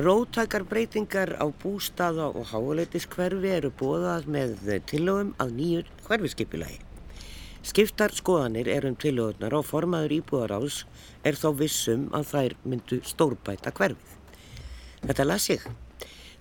[0.00, 4.54] Róttakar breytingar á bústaða og háleitiskerfi eru bóðað með
[4.88, 6.78] tillögum að nýjur hverfiskipilagi.
[7.60, 10.78] Skiptar skoðanir er um tillögurnar og formaður íbúðaráðs
[11.20, 14.16] er þá vissum að þær myndu stórbæta hverfið.
[15.04, 15.68] Þetta las ég.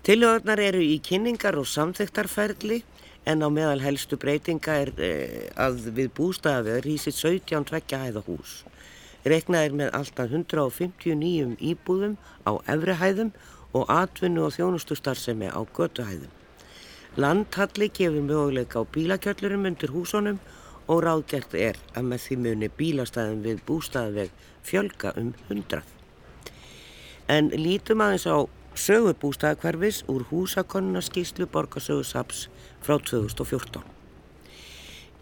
[0.08, 2.80] Tillögurnar eru í kynningar og samþektarferðli
[3.28, 8.24] en á meðal helstu breytinga er eh, að við bústaðaveður hýsir 17 tveggja hæða
[9.20, 9.26] hús.
[9.26, 13.32] Reknað er með alltaf 159 íbúðum á efrihæðum
[13.74, 16.32] og atvinnu og þjónustustarfsemi á götuhæðum.
[17.18, 20.40] Landhalli gefur möguleika á bílakjöllurum undir húsunum
[20.88, 24.32] og ráðgert er að með því muni bílastæðum við bústaðaveg
[24.64, 25.84] fjölga um 100.
[27.28, 32.48] En lítum aðeins á sögubústaðakverfis úr húsakonnaskíslu borgarsögursaps
[32.82, 33.99] frá 2014.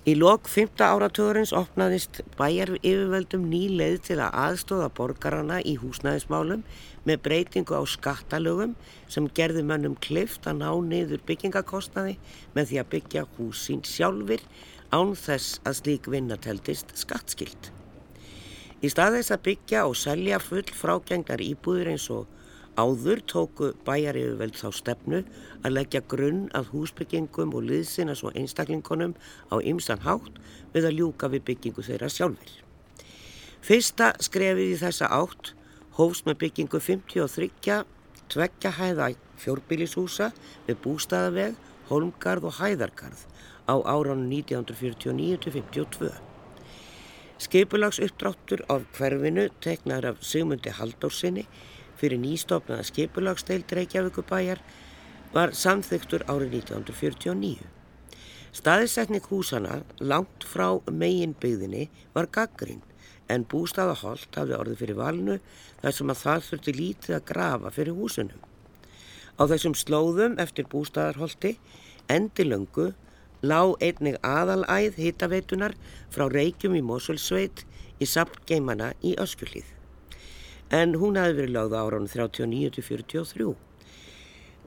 [0.08, 0.80] Í lok 5.
[0.80, 6.62] áratugurins opnaðist bæjar yfirveldum ný leið til að aðstóða borgarana í húsnæðismálum
[7.10, 8.78] með breytingu á skattalögum
[9.12, 12.16] sem gerði mönnum klift að ná niður byggingakostnaði
[12.56, 14.48] með því að byggja húsín sjálfur
[14.96, 17.74] án þess að slík vinnateltist skattskilt.
[18.80, 22.32] Í staðis að byggja og selja full frágengnar íbúður eins og
[22.78, 25.24] Áður tóku bæjarifuveld þá stefnu
[25.66, 29.16] að leggja grunn að húsbyggingum og liðsina svo einstaklingunum
[29.50, 30.38] á ymsan hátt
[30.76, 32.52] við að ljúka við byggingu þeirra sjálfur.
[33.66, 35.56] Fyrsta skrefið í þessa átt
[35.98, 37.82] hófst með byggingu 53
[38.30, 39.10] tveggja hæða
[39.42, 40.30] fjórbílishúsa
[40.68, 41.58] við bústaðaveg,
[41.90, 43.26] holmgarð og hæðargarð
[43.66, 46.12] á áranu 1949-52.
[47.42, 51.46] Skipulags uppdráttur af hverfinu teknar af Sigmundi Haldórsinni
[51.98, 54.62] fyrir nýstofnaða skipulagsteild Reykjavíkubæjar
[55.34, 57.66] var samþygtur árið 1949.
[58.58, 62.82] Staðisetning húsana langt frá megin byggðinni var gaggrinn
[63.30, 65.40] en bústafaholt hafði orðið fyrir valnu
[65.82, 68.42] þar sem að það þurfti lítið að grafa fyrir húsunum.
[69.38, 71.58] Á þessum slóðum eftir bústafarholti
[72.10, 72.94] endilöngu
[73.46, 75.78] lág einnig aðalæð hitaveitunar
[76.10, 77.66] frá Reykjum í Mosulsveit
[78.02, 79.77] í sapngeimana í Öskjulíð
[80.72, 83.56] en hún hafi verið lögð ára ánum 39-43.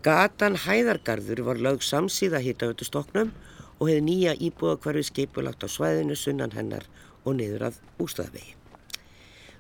[0.01, 3.35] Gatan Hæðargarður var lögð samsíða hittavötu stoknum
[3.81, 6.87] og hefði nýja íbúðakvarfi skipulagt á svæðinu sunnan hennar
[7.25, 8.57] og niður að ústaðvegi.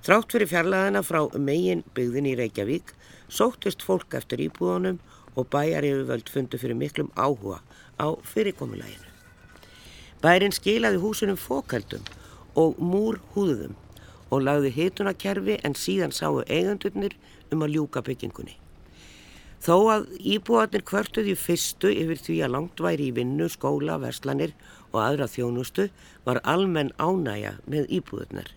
[0.01, 2.95] Þrátt fyrir fjarlæðina frá megin byggðin í Reykjavík
[3.29, 4.97] sóttist fólk eftir íbúðunum
[5.37, 7.61] og bæjar yfirvöld fundu fyrir miklum áhuga
[8.01, 9.09] á fyrirkomulæginu.
[10.25, 12.05] Bærin skilaði húsunum fókaldum
[12.57, 13.77] og múr húðum
[14.31, 17.17] og lagði hitunarkerfi en síðan sáu eigandurnir
[17.51, 18.57] um að ljúka byggingunni.
[19.61, 24.55] Þó að íbúarnir kvörtuði fyrstu yfir því að langt væri í vinnu, skóla, verslanir
[24.93, 25.91] og aðra þjónustu
[26.25, 28.49] var almenn ánæja með íbúðurnar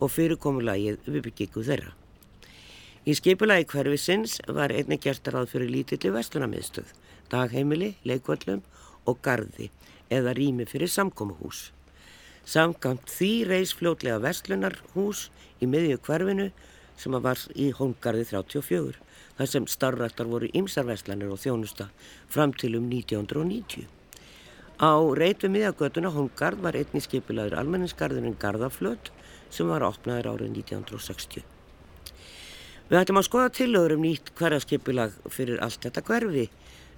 [0.00, 1.92] og fyrirkomulagið við byggingu þeirra.
[3.06, 6.88] Í skipulagi hverfisins var einnig gert ráð fyrir lítilli vestlunarmiðstöð,
[7.30, 8.64] dagheimili, leikvöllum
[9.06, 9.68] og gardi
[10.10, 11.70] eða rými fyrir samkómuhús.
[12.46, 15.26] Samkant því reys fljótlega vestlunarhús
[15.58, 16.52] í miðju hverfinu
[16.96, 19.00] sem var í Hóngarði 34
[19.36, 21.88] þar sem starfrættar voru ymsarveslanir og þjónusta
[22.30, 23.88] fram til um 1990.
[24.78, 29.10] Á reit við miðagötuna Hóngarð var einni skipilaður almenningsgarðurinn Garðaflöt
[29.50, 31.42] sem var opnaður árið 1960.
[32.86, 36.46] Við ættum að skoða tilögur um nýtt hverjaskipilag fyrir allt þetta hverfi.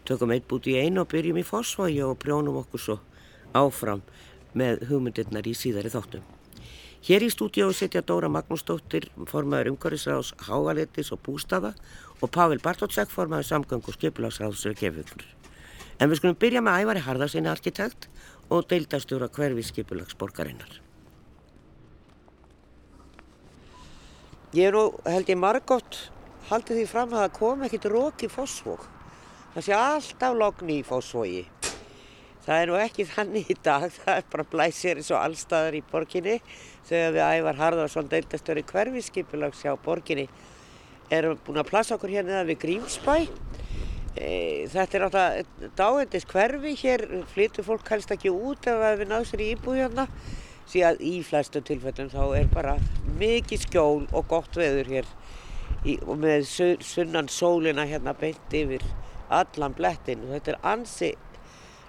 [0.04, 2.98] Tökum eitt búti í einu og byrjum í fósfægi og brjónum okkur svo
[3.56, 4.02] áfram
[4.54, 6.24] með hugmyndirnar í síðari þáttum.
[7.04, 11.74] Hér í stúdíu setja Dóra Magnúsdóttir, formaður umhverfisráðs Háaletis og Bústafa
[12.20, 15.22] og Pavel Bartótsek, formaður samgang og skipulagsráðs Reykjavíkur.
[15.98, 18.08] En við skulum byrja með Ævari Harðarsinni arkitekt
[18.50, 20.80] og deildastjóra hverfi skipulagsborgarinnar.
[24.56, 25.98] Ég nú, held ég margótt,
[26.48, 28.86] haldið því fram að það kom ekkit rók í fósfók.
[29.54, 31.42] Það sé alltaf logni í fósfógi.
[32.48, 35.82] Það er nú ekki þannig í dag, það er bara blæsir eins og allstaðar í
[35.90, 36.38] borginni.
[36.88, 40.24] Þegar við ævar Harðarsson, deildastöri hverfiskipilags hjá borginni,
[41.12, 43.18] erum búin að plassa okkur hérna við Grímsbæ.
[44.16, 44.30] E,
[44.72, 47.04] þetta er náttúrulega dáendis hverfi, hér
[47.34, 50.08] flytur fólk helst ekki út ef við náðum sér í íbúi hérna.
[50.68, 52.78] Síðan í flestu tilfellum þá er bara
[53.20, 55.12] mikið skjól og gott veður hér
[55.84, 56.48] í, og með
[56.80, 58.84] sunnan sólina hérna beint yfir
[59.28, 61.12] allan blettin og þetta er ansi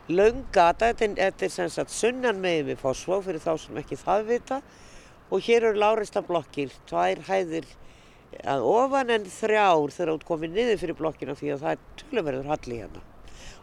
[0.09, 4.61] laungata, þetta er sem sagt sunnan megin við Fossvó fyrir þá sem ekki það vita
[5.29, 7.67] og hér eru láreista blokkir, tvær hæðir
[8.49, 12.49] að ofan en þrjár þegar út komið niður fyrir blokkina því að það er tölumverður
[12.49, 13.05] halli hérna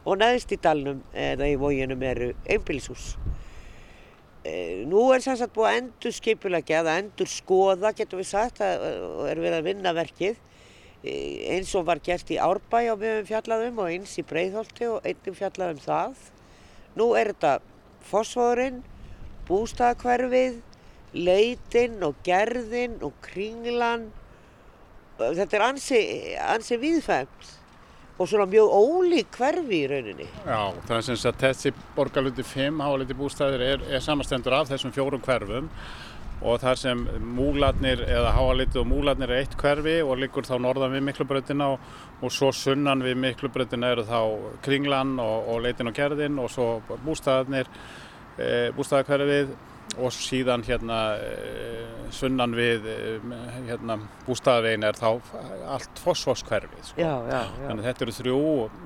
[0.07, 3.17] og neðist í dalnum eða í vóginum eru einbilshús.
[4.47, 8.63] E, nú er sem sagt búið að endur skipulegja eða endur skoða getur við sagt,
[8.63, 8.87] það
[9.33, 10.39] er verið að vinna verkið
[11.07, 14.89] eins og var gert í Árbæ og við hefum fjallað um og eins í Breiðholti
[14.91, 16.25] og einnum fjallað um það.
[16.97, 17.59] Nú er þetta
[18.09, 18.81] fosfóðurinn,
[19.49, 20.63] bústaðakverfið,
[21.17, 24.09] leitinn og gerðinn og kringlan.
[25.19, 26.01] Þetta er ansi,
[26.41, 27.53] ansi viðfæmt
[28.17, 30.27] og svona mjög ólík hverfi í rauninni.
[30.47, 34.95] Já, það er sem sagt þessi borgarluti 5 háaliti bústæðir er, er samastendur af þessum
[34.97, 35.69] fjórum hverfum
[36.45, 37.05] og þar sem
[37.37, 41.87] múlarnir eða háalitið og múlarnir er eitt hverfi og liggur þá norðan við miklubröðina og,
[42.21, 44.21] og svo sunnan við miklubröðina eru þá
[44.65, 46.69] kringlan og, og leitin og gerðin og svo
[47.07, 47.71] bústæðarnir,
[48.37, 49.57] e, bústæðarkverfið
[49.97, 51.33] og síðan hérna e,
[52.13, 53.01] sunnan við e,
[53.71, 53.99] hérna,
[54.29, 55.09] bústæðavegin er þá
[55.73, 56.85] allt fosfosskverfið.
[56.91, 57.01] Sko.
[57.01, 57.65] Já, já, já.
[57.65, 58.41] Þannig að þetta eru þrjú,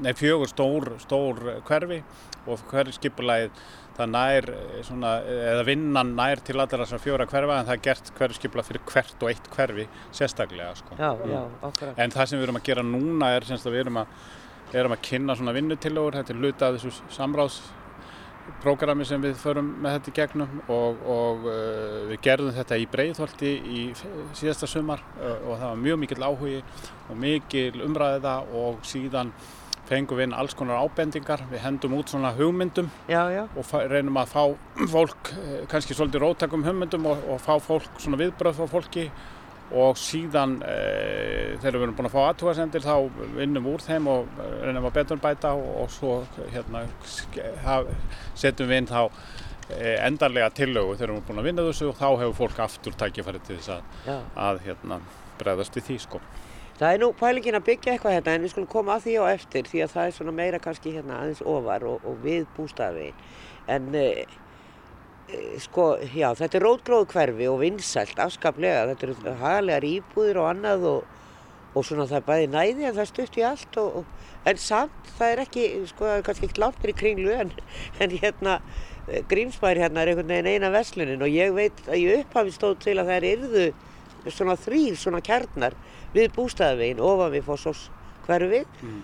[0.06, 2.02] nei fjögur stór, stór hverfi
[2.46, 3.64] og hverfi skipulægið
[4.00, 4.48] það nær,
[4.86, 5.14] svona,
[5.52, 9.24] eða vinnan nær til allra þessar fjóra hverfa en það er gert hverfskipla fyrir hvert
[9.24, 10.76] og eitt hverfi sérstaklega.
[10.80, 10.98] Sko.
[10.98, 11.98] Já, já, akkurat.
[12.00, 14.14] En það sem við erum að gera núna er semst að við erum að,
[14.80, 19.96] erum að kynna svona vinnutillögur, þetta er luta af þessu samráðsprógrami sem við förum með
[19.98, 25.36] þetta í gegnum og, og uh, við gerðum þetta í Breiðholti í síðasta sumar uh,
[25.36, 26.60] og það var mjög mikill áhugi
[27.10, 29.34] og mikil umræða og síðan
[29.90, 33.42] fengum við inn alls konar ábendingar, við hendum út svona hugmyndum Já, já.
[33.58, 34.42] og reynum að fá
[34.94, 39.10] fólk, eh, kannski svolítið róttakum hugmyndum og, og fá fólk svona viðbröð frá fólki
[39.70, 40.74] og síðan e,
[41.60, 42.94] þegar við erum búin að fá aðtúarsendir þá
[43.36, 46.16] vinnum úr þeim og reynum að betur bæta og, og svo
[46.50, 46.82] hérna,
[48.34, 51.98] setjum við inn þá e, endarlega tillögu þegar við erum búin að vinna þessu og
[52.00, 54.16] þá hefur fólk aftur tækifæri til þess að,
[54.48, 55.00] að hérna,
[55.38, 56.22] bregðast við því sko.
[56.80, 59.24] Það er nú pælingin að byggja eitthvað hérna en við skulum koma að því á
[59.34, 63.18] eftir því að það er svona meira kannski hérna aðeins ofar og, og við bústafið.
[63.68, 64.04] En e,
[65.28, 68.86] e, sko, já, þetta er rótgróðu hverfi og vinsælt afskaplega.
[68.94, 71.12] Þetta eru hagalegar íbúðir og annað og,
[71.74, 73.80] og svona það er bæði næði en það stutt í allt.
[73.84, 74.16] Og,
[74.48, 77.52] en samt það er ekki, sko það er kannski ekkert láttir í kringlu en,
[78.00, 78.56] en hérna
[79.28, 82.96] Grímsbær hérna er einhvern veginn eina veslunin og ég veit að ég upphafi stóð til
[82.96, 83.64] að það er yrðu
[84.30, 85.76] svona þrýr svona kjarnar
[86.14, 87.88] við bústæðavegin ofan við Fossós
[88.26, 89.00] hverfið mm.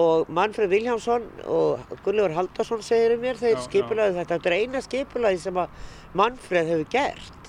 [0.00, 4.36] og Manfred Viljámsson og Gunnlaugur Haldarsson segir um mér þeir skipulaði þetta.
[4.36, 7.42] Þetta er eina skipulaði sem að Manfred hefur gert.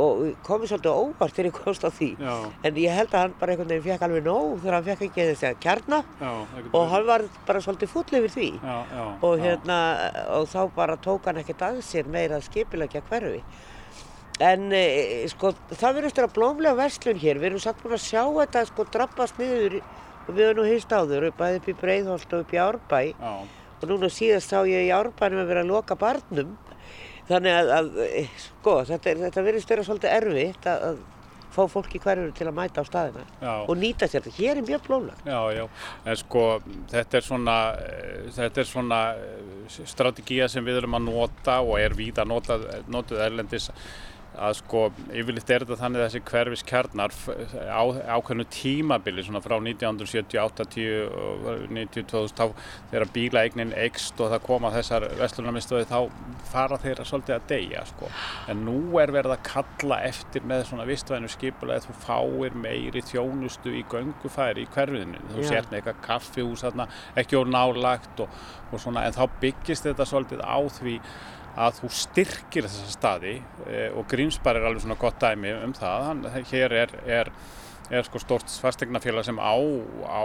[0.00, 2.06] Og komið svolítið óvart þegar ég komst á því.
[2.16, 2.34] Já.
[2.64, 5.26] en ég held að hann bara einhvern veginn fekk alveg nóg þegar hann fekk ekki
[5.28, 5.98] þessi að kjarna.
[6.22, 6.30] Já,
[6.70, 8.48] og hann var bara svolítið full yfir því.
[8.62, 8.78] Já,
[9.10, 9.80] og, hérna,
[10.38, 13.42] og þá bara tók hann ekkert að sér meira að skipilegja hverfi
[14.40, 14.84] En e,
[15.28, 18.64] sko, það verður eftir að blómlega verslun hér, við erum samt búin að sjá þetta
[18.70, 22.54] sko drabbast niður og við erum nú hýst áður, bæðið upp í Breiðholt og upp
[22.56, 23.34] í Árbæ Já,
[23.80, 26.56] og núna síðast sá ég í Árbænum að vera að loka barnum
[27.28, 31.00] þannig að, að e, sko, þetta, þetta verðist vera svolítið erfitt að, að
[31.50, 33.54] fá fólk í hverjur til að mæta á staðina Já.
[33.66, 34.36] og nýta sér þetta.
[34.36, 35.24] Hér er mjög blómlegt.
[35.26, 35.64] Já, já,
[36.06, 36.44] en sko
[36.92, 41.74] þetta er svona, eh, þetta er svona eh, strategía sem við erum að nota og
[41.80, 43.70] er víða notað, notuð erlendis
[44.38, 47.14] að sko yfirleitt er þetta þannig að þessi hverfis kjarnar
[47.66, 47.82] á
[48.14, 52.44] ákveðnu tímabili svona frá 1978, 10 og 92 þá
[52.92, 55.98] þegar bílaeignin eikst og það koma þessar vestlunarmistöði þá
[56.52, 58.12] fara þeirra svolítið að deyja sko.
[58.52, 63.04] En nú er verið að kalla eftir með svona vistvæðinu skipulega að þú fáir meiri
[63.10, 65.24] þjónustu í göngufæri í hverfiðinu.
[65.34, 66.64] Þú sért með eitthvað kaffihús
[67.18, 70.96] ekki úr nálagt og, og svona en þá byggist þetta svolítið á því
[71.58, 76.04] að þú styrkir þessa staði e, og Grímsbar er alveg svona gott dæmi um það.
[76.06, 77.32] Hann, hér er, er,
[77.90, 79.54] er sko stort fastegnafélag sem á,
[80.06, 80.24] á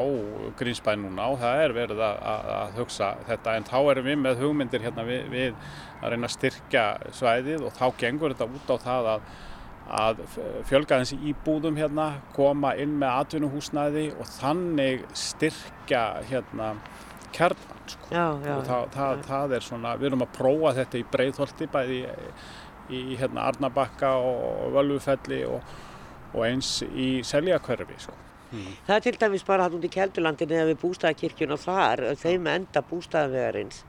[0.59, 4.21] Grímsbæ núna og það er verið að, að, að hugsa þetta en þá erum við
[4.21, 5.59] með hugmyndir hérna við, við
[6.01, 6.85] að reyna að styrkja
[7.17, 9.27] svæðið og þá gengur þetta út á það að
[9.85, 10.21] að
[10.65, 16.73] fjölga þessi íbúðum hérna, koma inn með atvinnuhúsnæði og þannig styrkja hérna
[17.35, 18.11] kjarnan sko.
[18.11, 18.53] Já, já.
[18.55, 22.29] og það, það, það er svona, við erum að prófa þetta í Breiðholti bæði í,
[22.95, 25.75] í hérna Arnabakka og Völvufelli og,
[26.33, 28.21] og eins í Seljakverfi sko.
[28.85, 32.47] Það er til dæmis bara hann út í Keldurlandinu eða við bústæðakirkjun og þar, þeim
[32.51, 33.81] enda bústæðavegarins,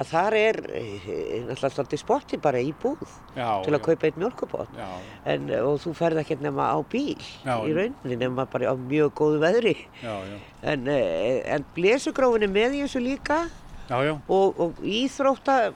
[0.00, 1.08] að þar er eh,
[1.44, 3.02] náttúrulega svolítið spotti bara í búð
[3.36, 4.70] já, til að já, kaupa eitt mjölkubót.
[4.78, 4.86] já,
[5.28, 9.12] En, og þú ferð ekkert nema á bíl Já, í rauninni nema bara á mjög
[9.20, 9.76] góðu veðri.
[10.02, 13.42] já, já, En, eh, en blesugrófin er með í þessu líka.
[13.90, 15.72] Já, já, og, og íþrótta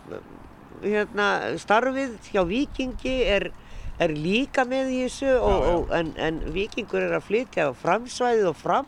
[0.84, 1.28] hérna,
[1.60, 3.48] starfið hjá Víkingi er,
[3.98, 5.68] er líka með í þessu og.
[5.74, 8.86] Og, en, en Víkingur er að flytja framsvæðið og fram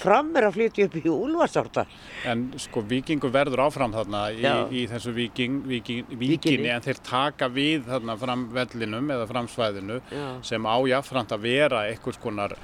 [0.00, 1.84] fram er að flytja upp í Úlfarsárta
[2.30, 4.54] en sko vikingur verður áfram þarna í, Já.
[4.72, 10.26] í þessu viking, viking, vikinni en þeir taka við þarna fram vellinum eða framsvæðinu Já.
[10.52, 12.56] sem á jáfnframt að vera einhvers konar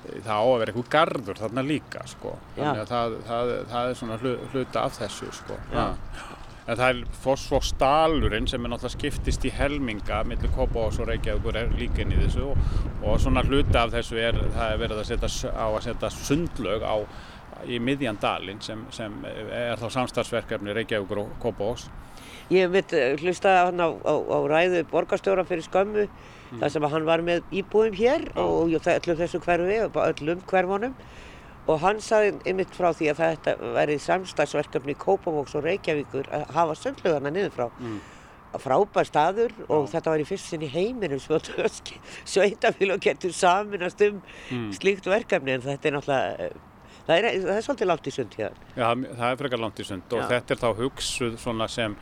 [0.00, 2.30] það á að vera eitthvað gardur þarna líka sko.
[2.56, 2.62] Já.
[2.62, 5.58] þannig að það, það, það er svona hlu- hluta af þessu sko.
[5.74, 5.84] Já.
[6.70, 11.72] En það er fosfósdalurinn sem er náttúrulega skiptist í helminga millir Kópavóks og Reykjavíkur er
[11.78, 12.64] líka inn í þessu og,
[13.02, 16.86] og svona hluta af þessu er það er verið að setja, á að setja sundlaug
[16.86, 16.96] á
[17.68, 21.88] í miðjan dalinn sem, sem er þá samstarfsverkefni Reykjavíkur og Kópavóks
[22.50, 22.90] Ég mitt
[23.22, 26.06] hlustaði hann á, á, á ræðu borgarstjóra fyrir skömmu
[26.58, 28.40] þar sem hann var með íbúðum hér Já.
[28.42, 30.96] og ég- öllum þessu hverfi og öllum hverfunum
[31.68, 36.74] og hann sagði einmitt frá því að þetta verið samstagsverkefni Kópavóks og Reykjavíkur að hafa
[36.80, 37.66] sundlugana niður frá.
[37.78, 38.00] Mm.
[38.58, 41.38] Frábær staður og þetta var í fyrst sinn í heiminum svo
[42.32, 44.72] sveitafélag getur saminast um Mm.
[44.74, 46.48] slíkt verkefni en þetta er náttúrulega,
[47.06, 48.56] það er, það er svolítið langt í sund hér.
[48.74, 50.26] Já, það er frekar langt í sund og Já.
[50.32, 51.94] þetta er þá hugsuð svona sem,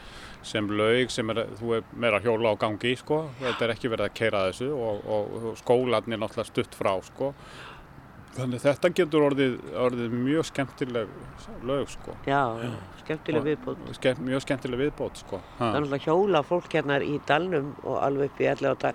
[0.43, 3.19] sem laug sem er, þú er meira hjóla á gangi sko.
[3.43, 7.35] þetta er ekki verið að keira þessu og, og, og skólanir náttúrulega stutt frá sko.
[8.39, 9.55] Þannig þetta getur orðið,
[9.87, 11.09] orðið mjög skemmtileg
[11.69, 12.17] laug sko.
[12.27, 12.73] Já, já,
[13.05, 13.95] skemmtileg Og- viðbúð.
[13.99, 15.41] Ske, mjög skemmtileg viðbót sko.
[15.59, 15.79] Það er Ha.
[15.81, 18.95] náttúrulega hjóla fólk hérna í dalnum og alveg upp í 11 dal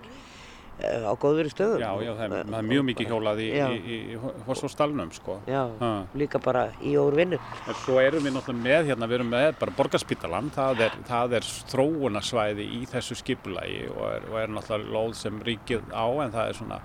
[0.84, 1.80] uh, á góðveri stöðum.
[1.84, 5.36] Já, já, það er, það er mjög mikið hjólað í, í, í, Horsfórsdalnum sko.
[5.48, 5.92] Já, Ha.
[6.18, 7.38] líka bara í ór vinnu.
[7.68, 11.34] En svo erum við náttúrulega með hérna, við erum með bara borgarspítalan, það er, það
[11.38, 16.32] er þróunarsvæði í þessu skipulagi og er, og er náttúrulega lóð sem ríkið á en
[16.34, 16.80] það er svona,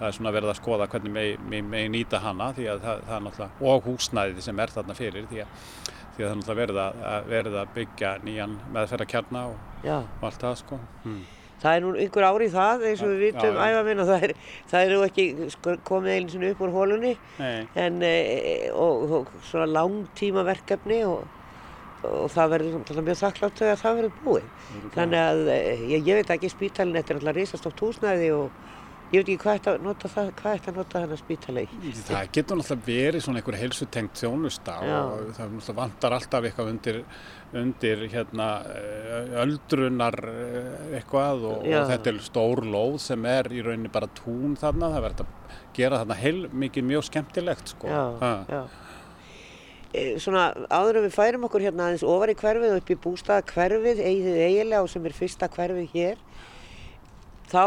[0.00, 3.02] það er svona verið að skoða hvernig megi megi- megi nýta hana því að það,
[3.08, 5.58] það er náttúrulega, og húsnæðið sem er þarna fyrir því að,
[6.14, 10.24] því að það er náttúrulega verið að, að, verið að byggja nýjan meðferðarkjarna og, og
[10.30, 10.78] allt það sko.
[11.04, 11.20] Hmm.
[11.60, 13.64] það er nú einhver ár í það eins og við vitum já.
[13.68, 14.32] æfa minn og það er,
[14.70, 17.12] það er nú ekki sko, komið einu sinni upp úr hólunni
[17.84, 18.14] en e,
[18.72, 21.26] og, og svona langtíma verkefni og,
[22.08, 24.46] og það verður mjög þakklátt að það verður búið.
[24.96, 25.60] Þannig að e,
[25.92, 28.69] ég, ég veit ekki spítalinn, þetta er alltaf risastótt húsnæði og
[29.10, 31.92] ég veit ekki hvað ætti að nota það, hvað ætti að nota þennan spítali í.
[31.98, 34.98] Það getur náttúrulega verið svona einhver heilsutengt þjónusta Já.
[35.00, 37.00] og það náttúrulega vantar alltaf eitthvað undir,
[37.62, 43.64] undir hérna eh, öldrunar eh, eitthvað og, og þetta er stór lóð sem er í
[43.66, 47.90] rauninni bara tún þarna, það verður að gera þarna heil mikið mjög skemmtilegt sko.
[47.90, 48.62] Já, já.
[49.90, 52.96] E, svona áður en við færum okkur hérna aðeins ofar í hverfið og upp í
[53.08, 56.20] bústaða hverfið, eigið eiginlega og sem er fyrsta hverfið hér,
[57.50, 57.64] þá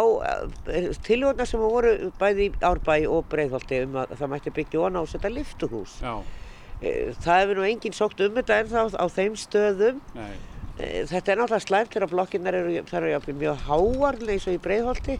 [0.73, 5.01] er tilvöndar sem voru bæði í Árbæ og Breiðholti um að það mætti byggja á
[5.03, 5.99] og setja liftuhús.
[6.03, 6.15] Já,
[6.83, 10.01] E, það hefur nú enginn sókt um þetta en þá á þeim stöðum.
[10.17, 10.33] nei,
[11.07, 15.15] þetta er náttúrulega slæmt þegar blokkinnar eru, eru mjög háar eins og í Breiðholti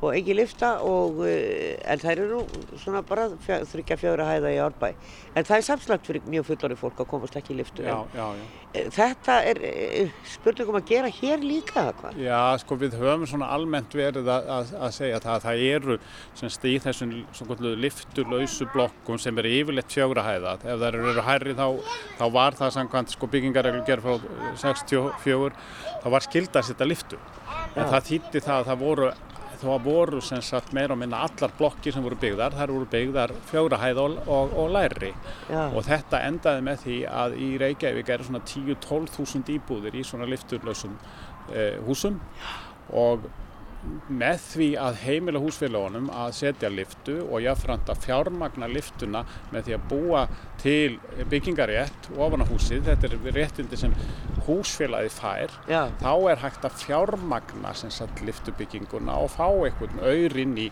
[0.00, 2.40] og engin lifta og, uh, en það eru
[2.80, 4.92] svona bara þryggja fjögra hæða í árbæ.
[5.36, 7.84] En það er samslægt fyrir mjög fullorði fólk að komast ekki í liftu.
[7.84, 8.46] já, já, já.
[8.70, 12.20] En, uh, þetta er uh, spurningum að gera hér líka hvað?
[12.22, 15.98] Já, sko við höfum svona almennt verið að, að, að segja það að það eru
[16.38, 20.56] semst í þessum svona liftulausu blokkum sem eru yfirleitt fjögra hæða.
[20.64, 21.66] Ef það eru hærri þá,
[22.20, 24.20] þá var það samkvæmt sko byggingareglu gerð frá
[24.64, 25.52] 64,
[26.00, 27.18] þá var skilda að setja liftu.
[27.76, 29.10] En það þýtti það að það voru
[29.60, 33.34] þá voru sem sagt meira og minna allar blokkir sem voru byggðar, þær voru byggðar
[33.50, 35.12] fjögra hæð og, og, og læri
[35.50, 40.06] Já, og þetta endaði með því að í Reykjavík eru svona 10-12 þúsund íbúðir í
[40.06, 40.96] svona lifturlausum
[41.52, 42.18] eh, húsum.
[42.90, 43.28] Og
[44.12, 49.22] með því að heimila húsfélagunum að setja liftu og jáfnframt að fjármagna liftuna
[49.54, 50.24] með því að búa
[50.60, 50.98] til
[51.30, 53.94] byggingarétt ofan á húsið, þetta er réttindi sem
[54.46, 55.54] húsfélagi fær.
[55.70, 60.70] Já, þá er hægt að fjármagna sem sagt liftubygginguna og fá einhvern auður inn í,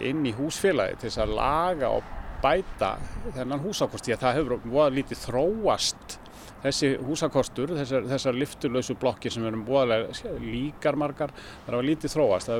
[0.00, 2.96] inn í húsfélagi til þess að laga og bæta
[3.34, 6.18] þennan húsakost því að það hefur lítið þróast
[6.64, 11.34] þessi húsakostur, þessar, þessar liftulausu blokkir sem eru voðalega líkar margar,
[11.66, 12.52] það hafa lítið þróast.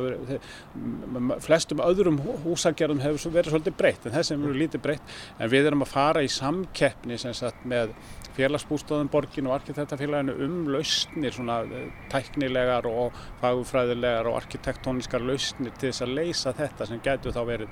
[0.77, 5.17] M- flestum öðrum hú- húsagerðum hefur verið svolítið breytt en þessum eru lítið breytt.
[5.39, 7.95] En við erum að fara í samkeppni sagt með
[8.37, 15.91] félagsbústóðum borgin og arkitektafélaginu um lausnir svona eh, tæknilegar og fagufræðilegar og arkitektóniskar lausnir til
[15.91, 17.69] þess að leysa þetta sem getur þá verið,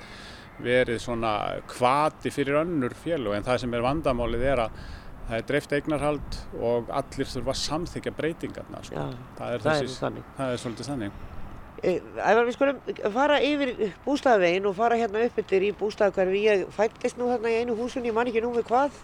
[0.64, 1.35] verið svona
[1.68, 3.37] kvati fyrir önnur félög.
[3.37, 4.78] En það sem er vandamálið er að
[5.28, 8.95] það er dreift eignarhald og allir þurfa að samþykja breytingarna sko.
[8.95, 10.35] já, það, er það er þessi, þannig.
[10.37, 11.23] það er svolítið þannig
[11.85, 12.78] Eh, Ævar, við skulum
[13.12, 13.73] fara yfir
[14.07, 16.43] bústæðavegin og fara hérna upp yfir í bústæðakverfi.
[16.47, 19.00] Ég fættist nú hérna í einu húsunni, ég man ekki nú með hvað.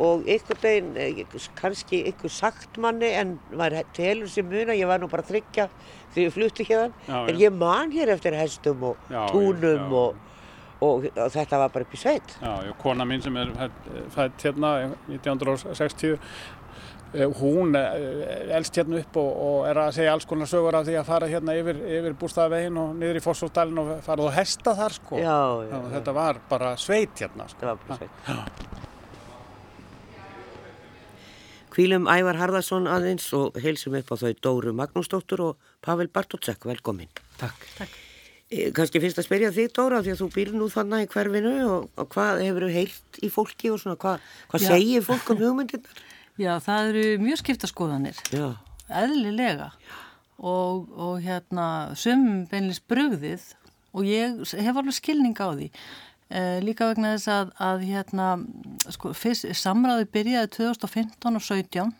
[0.00, 5.00] Og einhvern veginn, eh, kannski einhver sagt manni, en maður telur sér muna, ég var
[5.00, 5.68] nú bara að þryggja
[6.14, 6.92] þegar ég flutti hérna.
[7.08, 7.48] En já.
[7.48, 10.16] ég man hér eftir hestum og Já, túnum og,
[10.80, 12.36] og, og þetta var bara upp í sveit.
[12.42, 14.74] Já, já, kona mín sem er fædd- fædd hérna
[15.08, 16.18] 1960
[17.14, 20.84] Eh, hún eh, elst hérna upp og, og er að segja alls konar sögur af
[20.88, 24.74] því að fara hérna yfir, yfir bústæðavegin og niður í Fossófdalinn og fara og hesta
[24.76, 25.20] þar sko.
[25.22, 25.36] Já,
[25.70, 25.76] já.
[25.94, 27.60] Þetta var bara sveit hérna sko.
[27.62, 28.10] Það var bara sveit.
[31.76, 37.08] Kvílum Ævar Harðarsson aðeins og heilsum upp á þau Dóru Magnúsdóttur og Pavel Bartótsek, velkomin.
[37.40, 37.66] Takk.
[37.78, 37.96] Takk.
[38.46, 41.54] E, kannski finnst að spyrja þig Dóra því að þú býr nú þannig í hverfinu
[41.66, 45.40] og, og hvað hefur þú heilt í fólki og svona hvað, hvað segir fólk um
[45.42, 46.02] hugmyndirnar?
[46.44, 48.50] Já, það eru mjög skiptaskoðanir, Já,
[48.92, 49.70] eðlilega.
[50.36, 53.46] Og, og hérna sumum beinlis brugðið
[53.96, 55.70] og ég hef alveg skilning á því.
[56.26, 58.26] Eh, líka vegna þess að, að hérna,
[58.92, 61.94] sko, fyrst, samræði byrjaði 2015 og 17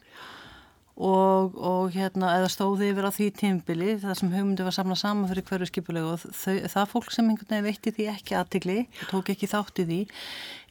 [0.96, 5.28] og, og hérna, eða stóði yfir á því tímbili, það sem hugmyndi var samlað saman
[5.28, 9.10] fyrir hverju skipulegu og þau, það fólk sem einhvern veginn veitti því ekki aðtigli og
[9.10, 9.98] tók ekki þátt í því,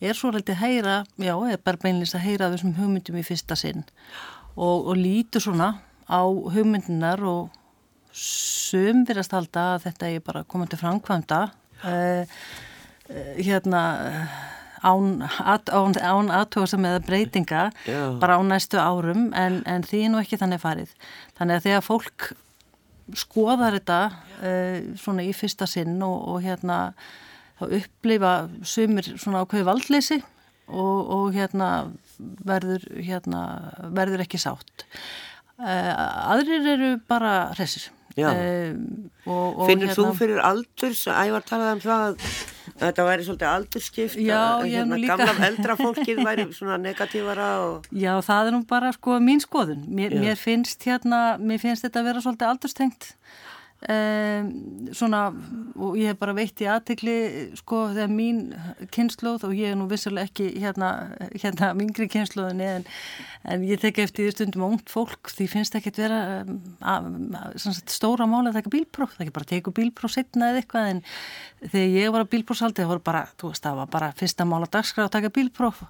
[0.10, 3.86] er svo litið heyra, já, er bara beinlis að heyra þessum hugmyndum í fyrsta sinn.
[4.56, 5.76] Og, og lítur svona
[6.10, 7.54] á hugmyndinar og
[8.16, 11.42] sum verðast halda að þetta er bara komað til framkvæmda.
[11.86, 12.38] Uh,
[13.38, 14.38] hérna eh,
[14.86, 15.12] án,
[15.42, 18.00] án, án aðtóða sem eða breytinga Já.
[18.22, 20.96] bara á næstu árum en, en því er nú ekki þannig farið
[21.38, 22.32] þannig að þegar fólk
[23.18, 24.00] skoðar þetta
[24.42, 26.80] uh, svona í fyrsta sinn og, og hérna
[27.60, 28.34] þá upplifa
[28.68, 30.22] sumir svona ákveði valdleysi
[30.66, 31.70] og, og hérna
[32.48, 33.44] verður hérna
[33.94, 34.88] verður ekki sátt
[35.62, 35.94] uh,
[36.34, 38.32] aðrir eru bara hressir Já.
[38.32, 38.74] uh,
[39.28, 44.18] og, og finnir þú fyrir aldurs, Ævar talaði um það að þetta væri svolítið aldurskipt
[44.36, 49.20] að hérna, gamla eldra fólkið væri svona negatífara og Já, það er nú bara sko
[49.24, 49.86] mín skoðun.
[49.88, 53.12] Mér, mér finnst hérna, mér finnst þetta að vera svolítið aldurstengt.
[53.86, 54.48] Um,
[54.98, 55.28] svona,
[55.78, 57.14] og ég hef bara veitt í aðtekli
[57.60, 58.40] sko þegar mín
[58.96, 60.90] kynnslóð og ég er nú vissulega ekki hérna,
[61.36, 62.88] hérna mingri kynnslóðinni en,
[63.46, 66.56] en ég tek eftir því stundum að ungt fólk því finnst ekki að vera að,
[66.82, 67.12] að,
[67.62, 71.04] sagt, stóra máli að taka bílpróf, það ekki bara teku bílpróf setna eða eitthvað en
[71.66, 74.70] þegar ég var að bílprófsaldi það voru bara, þú veist, það var bara fyrsta mála
[74.72, 75.82] dagskrá að taka bílpróf.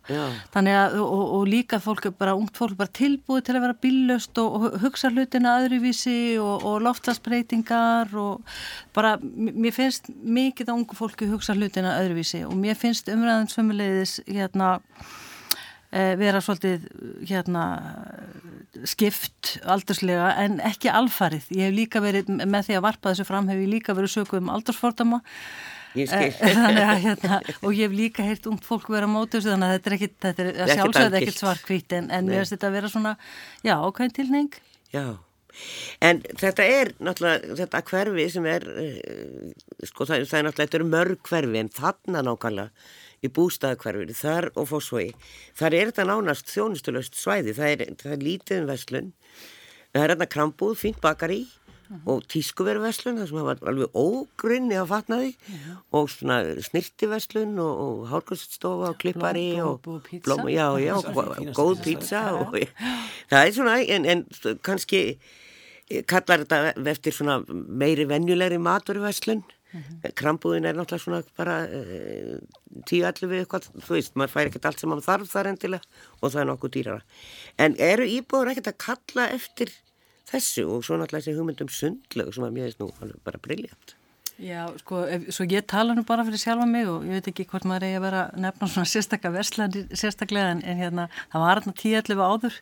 [0.54, 4.42] Þannig að, og, og líka fólk bara, ungt fólk bara tilbúið til að vera bíllaust
[4.42, 6.80] og, og hugsa hlutina öðruvísi og, og
[7.86, 8.42] loftasbreytingar og
[8.96, 14.20] bara, mér finnst mikið að ungu fólki hugsa hlutina öðruvísi og mér finnst umræðan sömuleiðis
[14.28, 14.80] hérna
[15.92, 16.88] eh, vera svolítið
[17.28, 17.66] hérna
[18.86, 21.48] skipt aldurslega en ekki alfarið.
[21.56, 24.44] Ég hef líka verið með því að varpa þessu fram hef ég líka verið sökuð
[24.44, 25.22] um aldursfordama
[25.96, 26.42] ég Eh,
[26.92, 29.78] að hérna, og ég hef líka heyrt ungt fólk vera á móti þessu þannig að
[29.78, 32.92] þetta er ekki, þetta er sjálfsögð ekkert svarkvít en, en mér finnst þetta að vera
[32.92, 33.14] svona,
[33.64, 34.60] já, ákveðin tilning
[34.92, 35.06] Já,
[36.04, 39.50] en þetta er náttúrulega, þetta hverfi sem er, uh,
[39.88, 42.70] sko það, það er náttúrulega, þetta eru mörg hverfi en þarna nákvæmlega
[43.26, 45.12] í bústaðakverfinu, þar og fósvogi,
[45.58, 49.14] þar er þetta nánast þjónustulöst svæði, það er, það er lítið um verslun,
[49.92, 51.46] það er hérna krambúð, fínt bakari
[52.10, 55.32] og tískuveruverslun, það sem hafa alveg ógrunni að fatna því
[55.98, 60.96] og svona snirtiverslun og, og hárkoststofa og klippari og blóm- og já, já,
[61.54, 62.58] góð pizza og
[63.32, 64.26] það er svona, en, en
[64.66, 65.04] kannski
[66.10, 69.44] kallar þetta eftir svona meiri venjulegri maturverslun.
[70.16, 72.38] Krambúðin er náttúrulega svona bara uh,
[72.88, 76.06] tíu allir við eitthvað þú veist, maður fær ekkert allt sem maður þarf þar endilega
[76.22, 77.04] og það er nokkuð dýrara.
[77.60, 79.74] En eru íbúður ekkert að kalla eftir
[80.32, 80.64] þessu?
[80.70, 83.98] Og svo náttúrulega þessi hugmyndum sundlög sem að mér veist nú bara briljant
[84.36, 87.46] Já, sko, ef, svo ég tala nú bara fyrir sjálfa mig og ég veit ekki
[87.48, 91.62] hvort maður eigi að vera nefna svona sérstakka verslandir sérstaklega en, en hérna, það var
[91.62, 92.58] hérna 10-11 áður.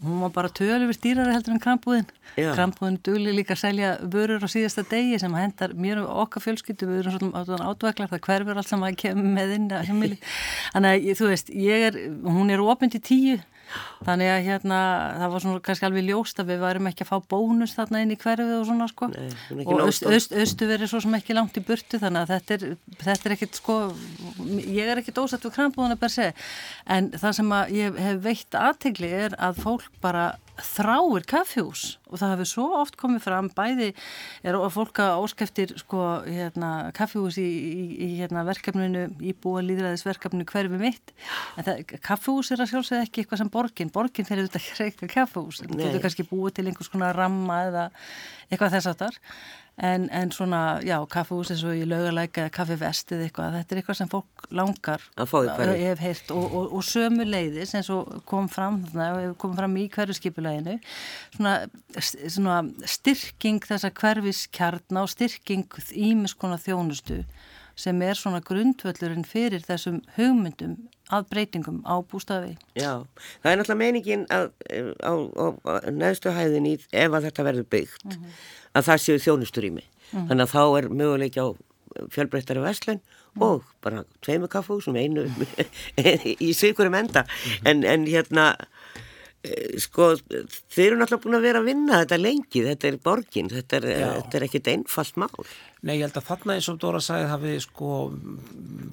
[0.00, 2.10] Og hún var bara tölur dýrari heldur en krambúðin.
[2.34, 6.90] Krambúðin dugli líka að selja vörur á síðasta degi sem hendar og okkar fjölskyldu.
[6.90, 10.18] Við erum svona átveglar, það hverfur allt sem að kemur með inn að heimili
[10.74, 13.40] þannig að þú veist, ég er, hún er opinn til tíu
[14.02, 14.78] Þannig að hérna,
[15.20, 18.12] það var svona kannski alveg ljóst að við værum ekki að fá bónus þarna inn
[18.12, 19.08] í hverfið og svona sko.
[19.12, 19.28] Nei,
[19.62, 22.76] og nógu öst, öst, verið svo sem ekki langt í burtu þannig að þetta er,
[23.04, 23.78] þetta er ekkit sko,
[24.58, 26.32] ég er ekkit ósætt við krambúðuna per se,
[26.90, 32.20] en það sem að ég hef veitt aðtegli er að fólk bara þráir kaffjús og
[32.20, 33.88] það hefur svo oft komið fram bæði
[34.44, 40.44] er að fólk að óskeftir sko hérna kaffjús í, í, í hérna verkefninu, íbúa líðræðisverkefninu
[40.50, 41.14] hverfi mitt,
[41.56, 43.94] en það, kaffjús er að sjálfsögða ekki eitthvað sem borgin.
[43.94, 45.86] Borgin fyrir þetta ekki reyka kaffjús Nei.
[45.86, 47.88] getur kannski búið til einhvers konar ramma eða
[48.50, 49.20] eitthvað þess aftar
[49.76, 53.80] en, en svona, já, kaffehús eins og í laugalæka eða kaffivest eða eitthvað þetta er
[53.80, 55.06] eitthvað sem fólk langar
[55.80, 59.78] í hef heyrt og, og, og sömu leiðis eins og kom fram þarna, kom fram
[59.80, 60.76] í hverju skipuleginu
[61.36, 61.56] svona,
[62.02, 67.22] svona styrking þessa hverfiskjarna og styrking ímis konar þjónustu
[67.78, 70.76] sem er svona grundvöllurinn fyrir þessum hugmyndum
[71.12, 72.54] að breytingum á bústafi.
[72.78, 73.04] Já,
[73.42, 74.50] það er náttúrulega meiningin að
[75.04, 78.36] á, á, á neðstu hæðinni ef að þetta verður byggt mm -hmm.
[78.74, 79.84] Að það séu þjónusturými.
[80.12, 80.28] Mm.
[80.30, 81.46] Þannig að þá er möguleik á
[82.12, 85.22] fjölbreyttari vestlun mm og bara tveimu kaffú sem einu
[86.46, 87.22] í sikurum enda.
[87.64, 88.81] En, en hérna Eh,
[89.82, 90.12] sko,
[90.70, 93.86] þeir eru náttúrulega búin að vera að vinna þetta lengi, þetta er borgin þetta er,
[94.20, 95.46] þetta er ekkit einfalt mál.
[95.82, 97.94] Nei, ég held að þarna eins og Dóra sagði hafi sko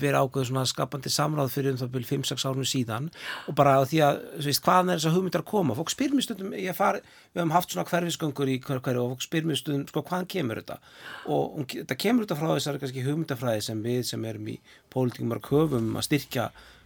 [0.02, 3.12] verið ákveðu svona skapandi samráð fyrir um það byrju 5-6 árunum síðan.
[3.46, 6.16] Og bara því að, þú veist, hvaðan er þess að hugmyndar að koma, fólk spyr
[6.18, 6.98] mér stundum ég far,
[7.30, 10.32] við hefum haft svona hverfisgöngur í hver hverju og fólk spyr mér stundum, sko, hvaðan
[10.34, 10.80] kemur þetta?
[11.30, 14.58] Og um, þetta kemur þetta frá þessari hugmyndafræði sem við sem erum í
[14.90, 15.38] pólitingum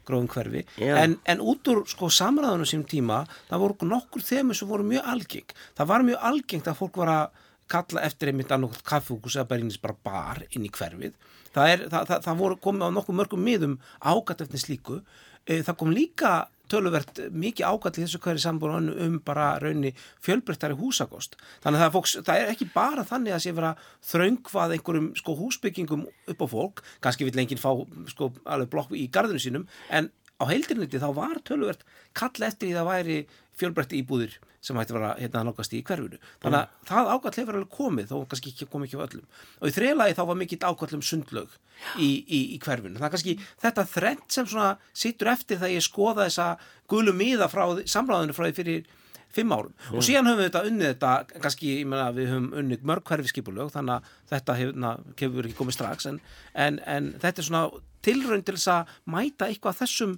[0.08, 4.70] gróðum hverfi en, en út úr sko samræðunum sínum tíma það voru nokkur þemu sem
[4.70, 5.56] voru mjög algeng.
[5.78, 7.42] Það var mjög algengt að fólk var að
[7.74, 11.16] kalla eftir einmitt að nokkur kaffehúkus eða einnig bara bar inn í hverfið.
[11.54, 15.00] Það, er, það, það, það voru komið á nokkuð mörgum miðum ágat eftir slíku
[15.48, 16.34] það kom líka
[16.72, 19.92] töluvert mikið ágætt í þessu hverju sambúinu um bara raunni
[20.24, 21.36] fjölbreyttari húsakost.
[21.64, 23.74] Þannig að það er, fólks, það er ekki bara þannig að sé vera
[24.10, 27.70] þraungvað einhverjum sko, húsbyggingum upp á fólk, kannski vil lengið fá
[28.10, 31.86] sko, alveg blokk í gardinu sínum, en á heildinleiti þá var töluvert
[32.18, 33.20] kall eftir því það væri
[33.60, 36.20] fjölbreytti íbúðir sem hætti vera hérna að nokast í hverfunu.
[36.44, 36.88] Þannig að mm.
[36.90, 39.28] það ákvæmt hefur alveg komið, þó kannski ekki komið ekki á öllum.
[39.60, 41.56] Og í þrelagi þá var mikill ákvæmtlum sundlög
[42.00, 43.00] í, í, í hverfunu.
[43.00, 44.74] Það er kannski þetta þrend sem svona
[45.04, 46.50] sittur eftir þegar ég skoða þessa
[46.92, 48.92] gulum miða frá samráðinu frá því fyrir
[49.34, 49.74] fimm árum.
[49.74, 49.98] Mm.
[49.98, 53.72] Og síðan höfum við þetta unnið þetta, kannski, ég menna, við höfum unnið mörg hverfiskipulög,
[53.74, 56.20] þannig að þetta hefur, na, hefur ekki komið strax, en,
[56.54, 57.64] en, en þetta er svona
[58.06, 60.14] tilrönd til þess að mæta eitthvað þessum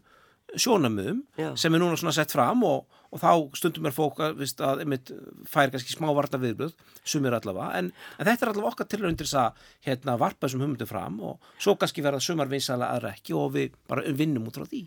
[0.62, 1.24] sjónamöðum
[1.58, 4.84] sem er núna svona sett fram og, og þá stundum er fólk að, viðst, að
[4.86, 5.12] einmitt,
[5.52, 6.74] fær kannski smá varta viðblöð
[7.06, 10.90] sumir allavega, en, en þetta er allavega okkar til þess að hérna, varpa þessum humundum
[10.90, 14.68] fram og svo kannski verða sumar vinsala aðra ekki og við bara vinnum út frá
[14.70, 14.86] því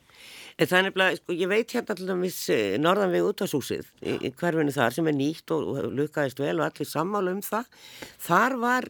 [0.59, 4.97] er nefnilega, sko, ég veit hérna alltaf eh, norðan við útastúsið í, í hverfinu þar
[4.97, 7.69] sem er nýtt og, og lukaðist vel og allir sammálu um það.
[8.25, 8.89] Þar var,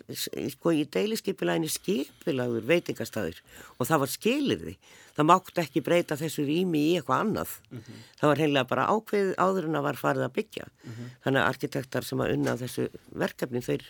[0.55, 3.43] sko, í deiliskipilæni skipilagur veitingastæður
[3.77, 4.75] og það var skilirði.
[5.19, 7.55] Það mátt ekki breyta þessu rými í eitthvað annað.
[7.73, 8.03] Mm -hmm.
[8.21, 10.67] Það var heimlega bara ákveð áður en að var farið að byggja.
[10.69, 11.09] Mm -hmm.
[11.25, 13.89] Þannig að arkitektar sem að unna þessu verkefni þeir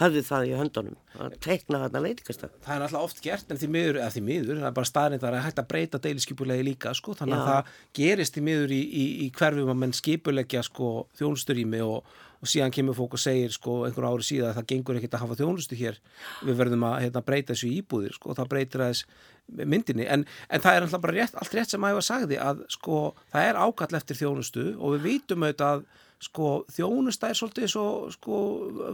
[0.00, 2.54] hafðu það í höndunum að teikna þarna veitikastaf.
[2.64, 5.26] Það er alltaf oft gert en því miður, eða því miður, það er bara staðrind
[5.26, 7.42] að hægt að breyta deiliskypulegi líka sko, þannig Já.
[7.42, 12.14] að það gerist því miður í, í, í hverfum að menn skipulegja sko þjónusturími og,
[12.40, 15.24] og síðan kemur fólk og segir sko einhver ári síðan að það gengur ekkert að
[15.26, 16.00] hafa þjónustu hér,
[16.46, 19.04] við verðum að hérna, breyta þessu íbúðir sko, það breytir aðeins
[19.46, 23.00] myndinni, en, en það er alltaf bara rétt, allt rétt sem var sagði að sko
[23.32, 25.86] það er ákall eftir þjónustu og við vitum auðvitað
[26.20, 28.36] sko þjónusta er svolítið svo sko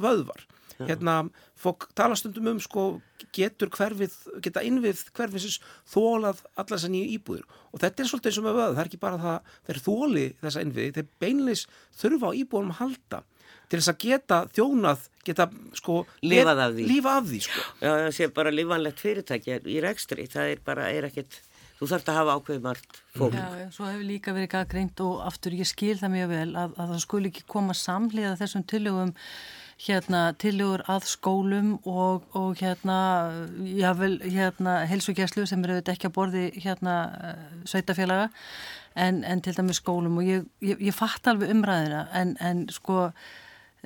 [0.03, 0.47] vöðvar.
[0.77, 1.23] Hérna,
[1.57, 2.83] fólk tala stundum um sko,
[3.33, 4.13] getur hverfið,
[4.45, 5.57] geta innvið hverfisins
[5.89, 8.91] þólað allar þessar nýju íbúður og þetta er svolítið eins og með vöð, það er
[8.91, 11.63] ekki bara það þeir þóli þessa innvið, þeir beinleis
[11.97, 13.23] þurfa á íbúðunum að halda
[13.67, 17.67] til þess að geta þjónað, geta sko lífað af því, lífa af því sko.
[17.83, 21.41] Já, það sé bara lífanlegt fyrirtæki í rekstri, það er bara, er ekkert
[21.77, 23.37] þú þarfst að hafa ákveð margt fólk.
[23.37, 26.75] Já, já, svo hefur líka verið gagreint og aftur ég skil það mjög vel að,
[26.81, 29.15] að það skul ekki koma samlega þessum tillögum
[29.85, 32.99] hérna tilugur að skólum og, og hérna
[33.77, 36.95] jável hérna helsugjæslu sem eru auðvitað ekki að borði hérna
[37.69, 38.31] sveitafélaga
[38.97, 43.11] en, en til dæmi skólum og ég, ég, ég fatt alveg umræðina en, en sko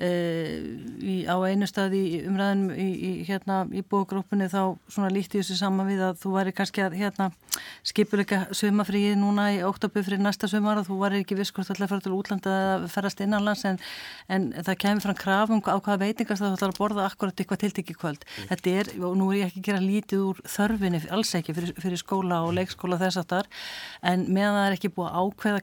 [0.01, 5.59] Í, á einu stað í umræðinum í, í, hérna, í bógrúpunni þá svona líkti þessu
[5.59, 7.27] saman við að þú væri kannski að hérna,
[7.85, 11.75] skipuleika sömafríið núna í oktober fyrir næsta sömar og þú væri ekki viss hvort þú
[11.75, 13.77] ætlaði að fara til útlanda eða ferast innanlands en,
[14.25, 17.61] en það kemur fram krafum á hvaða veitingast það þú ætlaði að borða akkurat eitthvað
[17.65, 18.21] tiltekki kvöld.
[18.25, 18.49] Mm.
[18.49, 21.77] Þetta er, og nú er ég ekki að gera lítið úr þörfinni, alls ekki fyrir,
[21.77, 23.45] fyrir skóla og leikskóla þess aftar
[24.01, 25.61] en meðan það er ekki búið að ákveða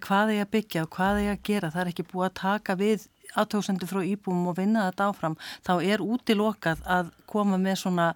[2.79, 7.83] hvað það aðtóksendur frá íbúum og vinna þetta áfram þá er útilokað að koma með
[7.83, 8.09] svona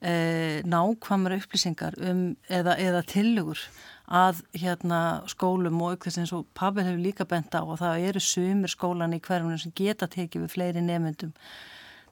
[0.00, 3.60] e, nákvæmra upplýsingar um eða, eða tillögur
[4.12, 8.22] að hérna skólum og aukþess eins og Pavel hefur líka bent á og það eru
[8.22, 11.36] sumir skólan í hverjum sem geta tekið við fleiri nefndum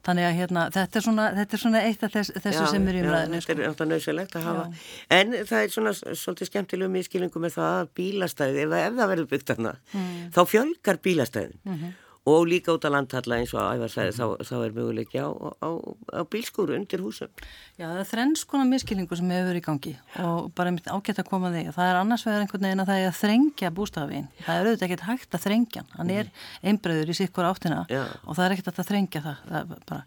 [0.00, 2.86] Þannig að hérna, þetta, er svona, þetta er svona eitt af þess, þessu já, sem
[2.88, 3.36] er í umræðinu.
[3.36, 3.66] Já, þetta er sko.
[3.68, 4.62] alltaf nöðsynlegt að hafa.
[4.64, 5.02] Já.
[5.16, 9.10] En það er svona svolítið skemmtilegum í skilningu með það að bílastæði, ef, ef það
[9.12, 10.14] verður byggt þarna, mm.
[10.32, 11.58] þá fjölgar bílastæðin.
[11.68, 15.22] Mm -hmm og líka út á landhalla eins og ævar sæði þá, þá er möguleiki
[15.24, 15.70] á, á,
[16.12, 17.32] á bílskúru undir húsum.
[17.80, 21.22] Já það er þrenns konar miskilningu sem hefur verið í gangi og bara mitt ágætt
[21.22, 21.72] að koma þig.
[21.76, 24.30] Það er annars vegar einhvern veginn að það er að þrengja bústafin.
[24.44, 26.14] Það er auðvitað ekkert hægt að þrengja hann.
[26.20, 28.04] Er einbröður í sikkur áttina Já.
[28.26, 29.44] og það er ekkert að þrengja það.
[29.48, 30.06] það bara...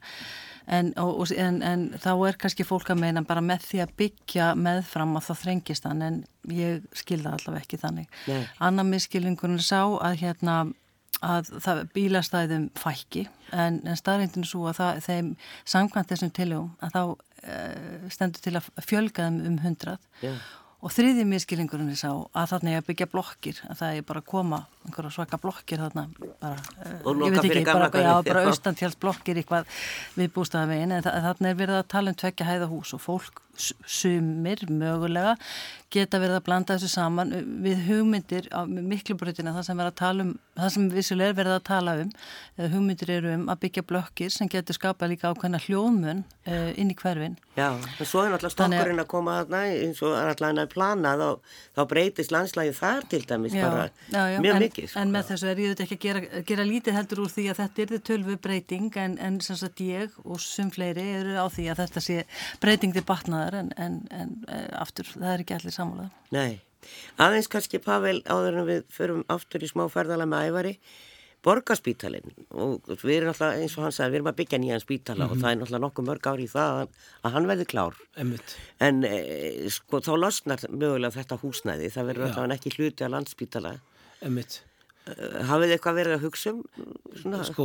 [0.64, 4.46] En, og, en, en þá er kannski fólk að meina bara með því að byggja
[4.56, 6.22] meðfram að það þrengist hann en
[6.56, 8.08] ég skilða allavega ekki þannig.
[8.32, 8.46] Nei.
[8.64, 10.56] Anna miskilningunum sá að hérna
[11.24, 15.30] að það bílastæðum fækki en, en staðrindinu svo að það, þeim
[15.76, 20.36] samkvæmt þessum tiljóum að þá uh, stendur til að fjölga þeim um hundrað Já.
[20.84, 24.20] Og þriði miskilingurinn er sá að þarna er að byggja blokkir, að það er bara
[24.20, 26.04] að koma einhverja svaka blokkir þarna
[26.42, 26.58] bara,
[27.08, 28.50] Og ég veit ekki, bara, já, bara já.
[28.52, 29.70] austantjáls blokkir eitthvað
[30.20, 33.40] við bústæðavegin, en þa- þarna er verið að tala um tvekja hæða hús og fólk
[33.56, 35.36] sumir mögulega
[35.94, 40.72] geta verið að blanda þessu saman við hugmyndir á miklubröðina það sem að um, það
[40.76, 42.12] sem vissulega er verið að tala um,
[42.58, 46.94] eða hugmyndir eru um að byggja blokkir sem getur skapað líka ákveðna hljóðmun uh, inn
[46.94, 50.66] í hverfin Já, en svo er að- stokkurinn að koma þarna eins og er allavega
[50.72, 53.84] planað og þá breytist landslægi þar til dæmis bara
[54.42, 54.88] mjög en, mikið.
[54.90, 55.04] sko.
[55.04, 57.60] En með þessu er ég auðvitað ekki að gera, gera lítið heldur úr því að
[57.62, 61.46] þetta er þið tölvu breyting en, en sem sagt ég og sum fleiri eru á
[61.54, 62.18] því að þetta sé
[62.64, 63.06] breyting til
[63.44, 66.14] batnaðar en, en, en e, aftur, það er ekki allir sammálaður.
[66.34, 66.62] Nei,
[67.22, 70.74] aðeins kannski Pavel áður en við förum aftur í smá ferðala með ævari
[71.44, 75.26] borgarspítalinn og við erum alltaf eins og hann sagði, við erum að byggja nýjan spítala
[75.28, 78.54] og það er náttúrulega nokkuð mörg ár í það að, að hann verði klár Einmitt.
[78.80, 79.18] en e,
[79.76, 83.74] sko þá losnar mögulega þetta húsnæði, það verður alltaf ekki hluti að landspítala
[84.24, 84.62] Einmitt.
[85.04, 86.60] Eh, hafið þið eitthvað verið að hugsa um
[87.20, 87.64] svona, Sko,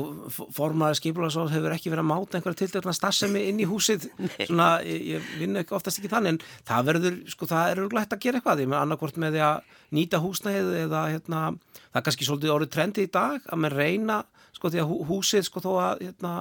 [0.56, 4.08] formaður skipularsóð hefur ekki verið að máta einhverja tiltegna starfsemi inn í húsið.
[4.48, 8.16] Svona, ég, ég vinn ekki oftast ekki þannig en það verður, sko, það er örglægt
[8.16, 8.64] að gera eitthvað.
[8.64, 9.70] Ég með annarkvort með því að
[10.00, 11.44] nýta húsnæðið eða, hérna,
[11.78, 14.18] það er kannski svolítið orðið trendi í dag að með reyna
[14.58, 16.34] sko, því að hú- húsið, sko, þó að hérna,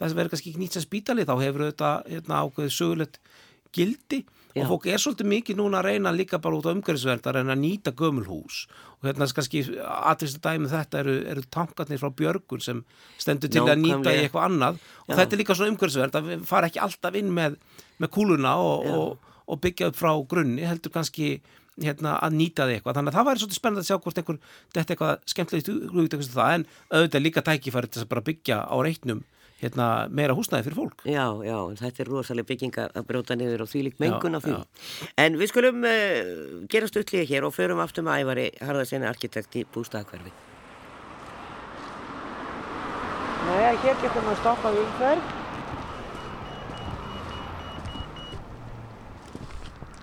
[0.00, 3.20] það verður kannski ekki nýtt sem spítali þá hefur þetta, hérna, ákveðið sögulegt
[3.76, 4.22] gildi
[4.58, 4.64] Já.
[4.64, 7.54] og fólk er svolítið mikið núna að reyna líka bara út á umhverfisvernd að reyna
[7.54, 8.64] að nýta gömul hús.
[8.98, 12.82] Og hérna kannski aðvist dæmi um þetta eru, eru tankarnir frá Björgun sem
[13.18, 14.82] stendur til að nýta í eitthvað annað.
[15.06, 15.20] Og Já.
[15.20, 17.56] þetta er líka svona umhverfisvernd að við fara ekki alltaf inn með,
[18.02, 21.38] með kúluna og, og, og byggja upp frá grunni heldur kannski
[21.78, 22.98] hérna, að nýta þið eitthvað.
[22.98, 24.38] Þannig að það væri svolítið spennandi að sjá hvort einhver
[24.74, 29.22] þetta eitthvað skemmtilegt en auðvitað líka tækifæri til að bara byggja á reitnum
[29.62, 33.64] hérna, meira húsnæði fyrir fólk Já, já, en þetta er rosalega bygginga að brjóta niður
[33.64, 34.54] og því lík mengun á því.
[34.54, 34.60] já.
[35.24, 36.30] En við skulum uh,
[36.70, 40.30] gera stuttlíða hér og förum aftur með ævari Harðarsinni arkitekt í bústaðakverfi.
[43.48, 45.36] Næja, hér getum við að stoppa umferð.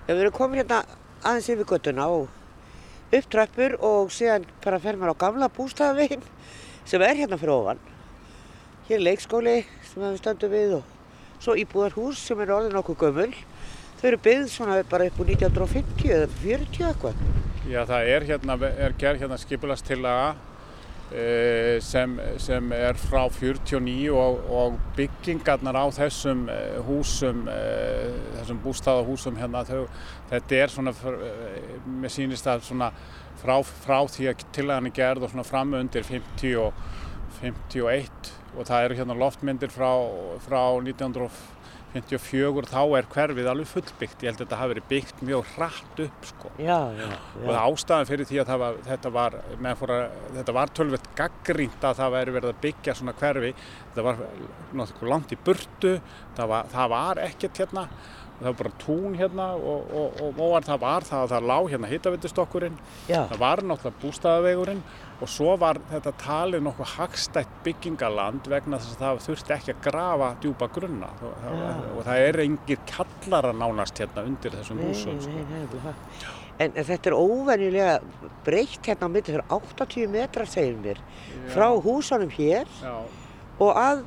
[0.06, 0.84] Við erum komin hérna
[1.26, 6.22] aðeins yfir göttuna og upp tröppur og síðan bara fer maður á gamla bústaðavegin
[6.86, 7.80] sem er hérna fyrir ofan.
[8.86, 10.90] Hér er leikskóli sem við stöndum við og
[11.42, 13.32] svo íbúðarhús sem er orðin okkur gömul.
[13.98, 17.24] Þau eru byggð svona bara upp úr 1950 eða 40 eitthvað.
[17.66, 20.28] Já, það er hérna, er gerð hérna skipulastillaga
[21.10, 21.24] e,
[21.82, 27.58] sem, sem er frá 49 og, og byggingarnar á þessum e, húsum, e,
[28.36, 29.88] þessum bústaðahúsum hérna, þau,
[30.30, 30.94] þetta er svona,
[32.04, 32.92] mér sýnist að svona
[33.42, 36.86] frá, frá því að tillagan er gerð og svona fram undir 50 og
[37.42, 38.15] 51
[38.56, 39.90] og það eru hérna loftmyndir frá,
[40.44, 45.52] frá 1954, þá er hverfið alveg fullbyggt, ég held að þetta hafi verið byggt mjög
[45.54, 46.52] hratt upp sko.
[46.60, 47.06] Já, já,
[47.42, 49.38] Og það ástæðan fyrir því að var, þetta var,
[49.96, 53.54] að, þetta var tölvett gaggrínt að það væri verið að byggja svona hverfi.
[53.86, 54.22] Þetta var
[54.76, 55.96] náttúrulega langt í burtu,
[56.36, 57.88] það var, það var ekkert hérna,
[58.36, 61.68] það var bara tún hérna og, og, og, og það var það að það lág
[61.72, 63.20] hérna hittavitustokkurinn, já.
[63.30, 64.82] það var náttúrulega bústæðavegurinn
[65.16, 69.84] og svo var þetta talið nokkuð hagstætt byggingaland vegna þess að það þurfti ekki að
[69.86, 71.62] grafa djúpa grunna það,
[71.94, 75.22] og það er engir kallara nánast hérna undir þessum húsum.
[75.24, 75.94] sko.
[76.56, 77.96] En, en þetta er óvenjulega
[78.44, 81.00] breytt hérna á mitt fyrir 80 metrar segir mér
[81.52, 82.94] frá húsunum hér Já.
[83.60, 84.04] og að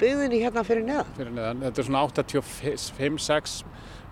[0.00, 1.12] byggðinni hérna fyrir neðan.
[1.18, 1.64] fyrir neðan.
[1.66, 3.58] Þetta er svona 85-6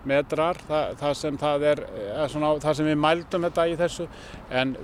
[0.05, 1.81] metrar, það, það sem það er,
[2.13, 4.05] er svona, það sem við mældum þetta í þessu
[4.53, 4.75] en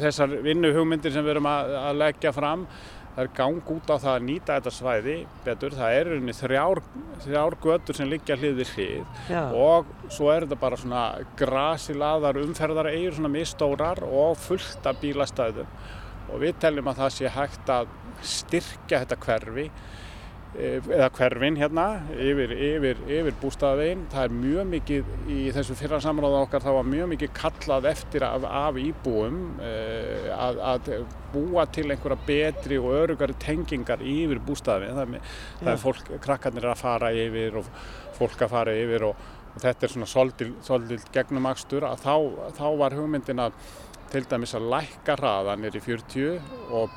[0.00, 2.64] þessar vinnuhugmyndir sem við erum að, að leggja fram
[3.10, 6.80] það er gang út á það að nýta þetta svæði betur, það er rauninni þrjár,
[7.24, 9.40] þrjár götur sem liggja hlið við hlið Já.
[9.50, 11.04] og svo er þetta bara svona
[11.40, 15.72] grasilaðar umferðar eigur svona mistórar og fullt af bílastæðum
[16.30, 17.90] og við teljum að það sé hægt að
[18.30, 19.99] styrkja þetta hverfi eh,
[20.60, 24.02] eða hverfin hérna yfir, yfir, yfir bústaðavegin.
[24.12, 28.26] Það er mjög mikið í þessu fyrra samráða okkar þá var mjög mikið kallað eftir
[28.28, 30.92] af, af íbúum eh, að, að
[31.34, 34.96] búa til einhverja betri og örugari tengingar yfir bústaðavegin.
[35.00, 37.68] Það, er- það er fólk, krakkarnir er að fara yfir og
[38.20, 42.14] fólk að fara yfir og, og þetta er svona svolítil, svolítil gegnumakstur að þá,
[42.58, 43.56] þá var hugmyndin að
[44.10, 46.40] til dæmis að lækka hraðan er í 40
[46.74, 46.96] og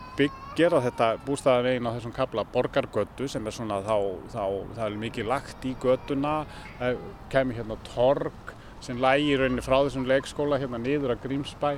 [0.58, 3.98] gera þetta bústæðavegin á þessum kabla borgargötu sem er svona þá,
[4.34, 4.44] þá
[4.78, 6.34] það er mikið lagt í götuna.
[6.80, 11.70] Það kemur hérna torg sem lægir rauninni frá þessum leikskóla hérna niður að Grímsbæ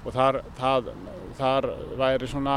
[0.00, 0.90] og þar, það,
[1.38, 1.68] þar
[2.00, 2.56] væri svona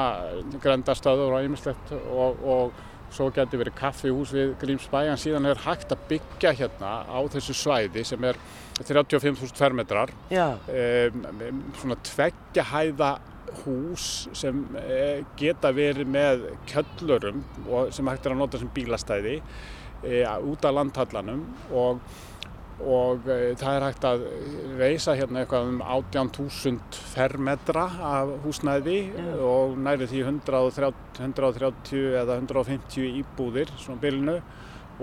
[0.63, 2.83] grendastöður og einmislegt og, og
[3.13, 7.55] svo getur verið kaffihús við Grímsbæ en síðan er hægt að byggja hérna á þessu
[7.57, 8.39] svæði sem er
[8.79, 10.11] 35.000 fermetrar.
[10.33, 13.13] Um, svona tveggja hæða
[13.63, 17.43] hús sem e, geta verið með kjöllurum
[17.93, 22.05] sem hægt er að nota sem bílastæði e, út af landhallanum og
[22.83, 24.23] og e, það er hægt að
[24.79, 29.35] reysa hérna eitthvað um 18.000 fermetra af húsnæði yeah.
[29.45, 30.89] og næri því 130,
[31.21, 34.39] 130 eða 150 íbúðir svona bylnu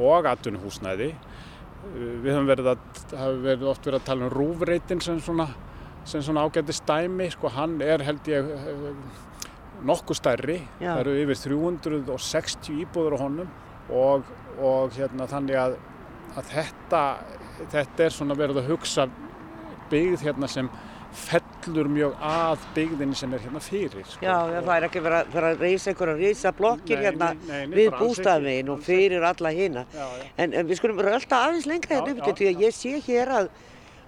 [0.00, 1.12] og atvinnuhúsnæði
[1.94, 5.48] við höfum verið að, hafa verið oft verið að tala um rúfreitin sem svona,
[6.08, 8.50] sem svona ágætti stæmi, sko hann er held ég
[9.86, 10.92] nokkuð stærri, Já.
[10.92, 13.52] það eru yfir 360 íbúður á honum
[13.96, 14.28] og,
[14.60, 15.76] og hérna þannig að,
[16.36, 17.02] að þetta,
[17.72, 19.08] þetta er svona verið að hugsa
[19.90, 20.68] byggð hérna sem
[21.16, 24.04] fellur mjög að byggðinni sem er hérna fyrir.
[24.06, 24.24] Sko.
[24.24, 27.96] Já, það er ekki verið að, að reysa einhverja reysa blokkir hérna nei, nei, við
[27.98, 29.84] bústafin og fyrir alla hérna.
[30.36, 33.32] En, en við skulum rölda aðeins lengra hérna upp til því að ég sé hér
[33.38, 33.48] að,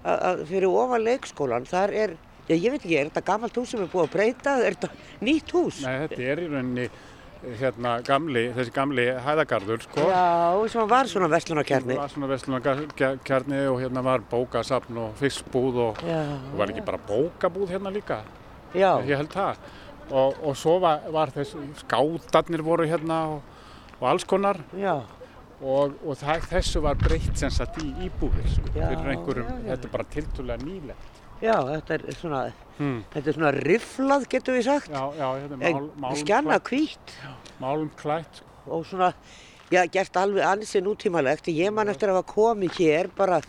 [0.03, 2.15] að, að fyrir ofan leikskólan þar er,
[2.49, 4.59] já ég veit ekki, er þetta gammalt hús sem er búið að breyta?
[4.63, 4.93] Er þetta
[5.27, 5.83] nýtt hús?
[5.87, 6.89] Nei, þetta er í rauninni
[7.59, 10.05] hérna gamli, þessi gamli hæðagarður sko.
[10.07, 11.97] Já, sem var svona vestlunarkerni.
[11.99, 17.75] Var svona vestlunarkerni og hérna var bókasafn og fiskbúð og, og var ekki bara bókabúð
[17.75, 18.21] hérna líka.
[18.75, 18.95] Já.
[19.09, 19.65] Ég held það.
[20.13, 23.43] Og, og svo var, var þessi skátarnir voru hérna og,
[23.99, 24.61] og alls konar.
[24.79, 25.01] Já.
[25.63, 28.71] Og, og það, þessu var breytt sem sagt í íbúðir sko.
[28.75, 29.69] Fyrir einhverjum, já, já.
[29.73, 31.22] þetta er bara tiltúlega nýlegt.
[31.43, 32.41] Já, þetta er svona,
[32.79, 32.99] hmm.
[33.11, 34.93] þetta er svona riflað getur við sagt.
[34.93, 37.15] Já, já, þetta er mál, málum Skjanna kvít.
[37.63, 38.43] Málum klætt.
[38.71, 39.09] Og svona,
[39.73, 41.51] já, gert alveg ansið nútímalegt.
[41.51, 43.41] Ég man eftir að hafa komið hér bara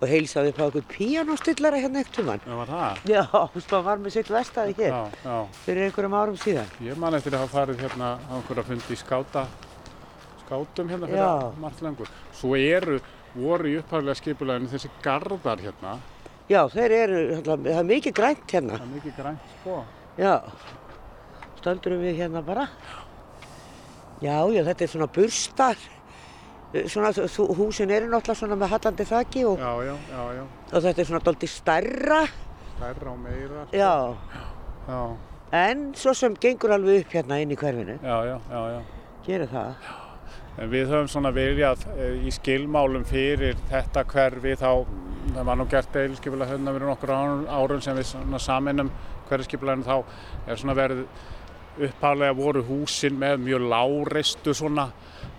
[0.00, 2.44] og heilsaði upp á einhvern píanóstillara hérna ekkert um hann.
[2.46, 3.02] Já, var það?
[3.10, 3.24] Já,
[3.56, 4.94] maður var með sitt vestaði hér.
[4.94, 5.34] Já, já.
[5.64, 6.70] Fyrir einhverjum árum síðan.
[6.86, 9.44] Ég man eftir að hafa farið hérna á einhverja fundi í skáta,
[10.44, 12.14] skátum hérna fyrir margt lengur.
[12.38, 13.02] Svo eru,
[13.34, 15.98] voru í upphæflega skipuleginu þessi gardar hérna
[16.50, 18.80] Já, þeir eru, það er mikið grænt hérna.
[18.80, 19.76] Það er mikið grænt, sko.
[20.18, 20.32] Já,
[21.60, 22.66] stöldurum við hérna bara.
[24.20, 25.86] Já, já, þetta er svona burstar.
[26.90, 27.10] Svona,
[27.58, 31.22] húsin eru náttúrulega svona með hallandi þakki og, já, já, já, og þetta er svona
[31.30, 32.20] doldið stærra.
[32.74, 33.64] Stærra og meira.
[33.70, 33.80] Sko.
[33.80, 33.94] Já.
[34.90, 35.00] já.
[35.62, 37.98] En svo sem gengur alveg upp hérna inn í hverfinu.
[38.02, 38.80] Já, já, já, já.
[39.26, 39.74] Gerir það.
[39.86, 40.09] Já.
[40.60, 44.70] En við höfum svona viljað eh, í skilmálum fyrir þetta hverfi þá,
[45.34, 48.90] það var nú gert eilskipulega hérna verið nokkur árun sem við saminum
[49.30, 51.04] hverfiskipuleginu þá er svona verið
[51.80, 54.90] upphálega voru húsin með mjög láreistu svona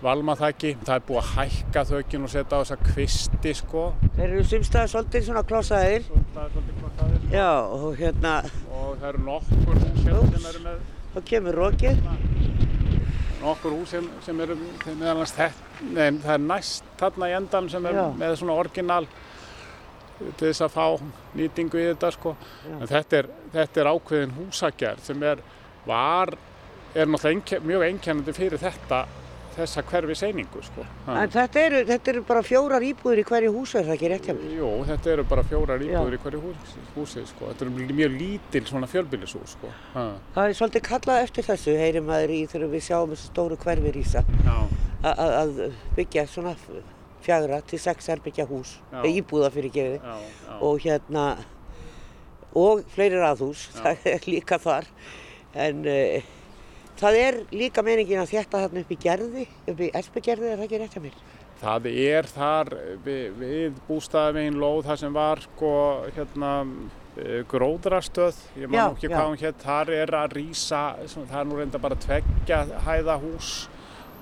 [0.01, 0.75] valmaþæki.
[0.85, 3.85] Það er búið að hækka þaukinn og setja á þessa kvisti sko.
[4.15, 6.07] Þeir eru sumstaðar svolítið svona klossaðir.
[6.07, 7.19] Sumstaðar svolítið klossaðir.
[7.21, 7.33] Sko.
[7.35, 8.35] Já og hérna.
[8.71, 10.85] Og það eru nokkur hús hérna sem eru með.
[11.11, 12.05] Þá kemur rokið
[13.41, 17.99] nokkur hús sem, sem eru meðalans þetta, það er næst þarna í endan sem er
[17.99, 18.05] Já.
[18.21, 19.05] með svona orginal
[20.21, 20.85] til þess að fá
[21.37, 22.35] nýtingu í þetta sko.
[22.77, 25.41] En þetta er, þetta er ákveðin húsagerð sem er,
[25.87, 26.35] var,
[26.93, 29.05] er náttúrulega mjög einkennandi fyrir þetta
[29.55, 30.85] þessa hverfi seiningu sko.
[31.11, 34.29] En þetta eru, þetta eru bara fjórar íbúður í hverju húsu, er það ekki rétt
[34.29, 34.53] hjá mig?
[34.57, 36.19] Jú, þetta eru bara fjórar íbúður Já.
[36.19, 37.49] í hverju húsi, húsi sko.
[37.51, 39.73] Þetta eru mjög lítil svona fjölbýlishús sko.
[39.95, 40.07] Ha.
[40.37, 43.95] Það er svolítið kallað eftir þessu, heyrim maður í þegar við sjáum þessu stóru hverfi
[43.97, 44.25] rýsa
[45.01, 45.63] að
[45.97, 46.55] byggja svona
[47.21, 49.99] fjagra til sex herbyggja hús, íbúða fyrir gefi
[50.61, 51.25] og hérna
[52.57, 54.87] og fleiri raðhús, það er líka þar
[55.55, 56.31] en uh,
[57.01, 60.65] Það er líka meiningin að þetta þarna upp í gerði, upp í Espegerði, er það
[60.67, 61.21] ekki rétt að mér?
[61.61, 62.69] Það er þar
[63.05, 65.71] við, við bústæðavegin lóð þar sem var sko
[66.13, 66.51] hérna
[67.17, 70.81] eh, gróðrastöð, ég man ekki hvað hún hétt, þar er að rýsa,
[71.15, 73.51] það er nú reynda bara tveggja hæða hús,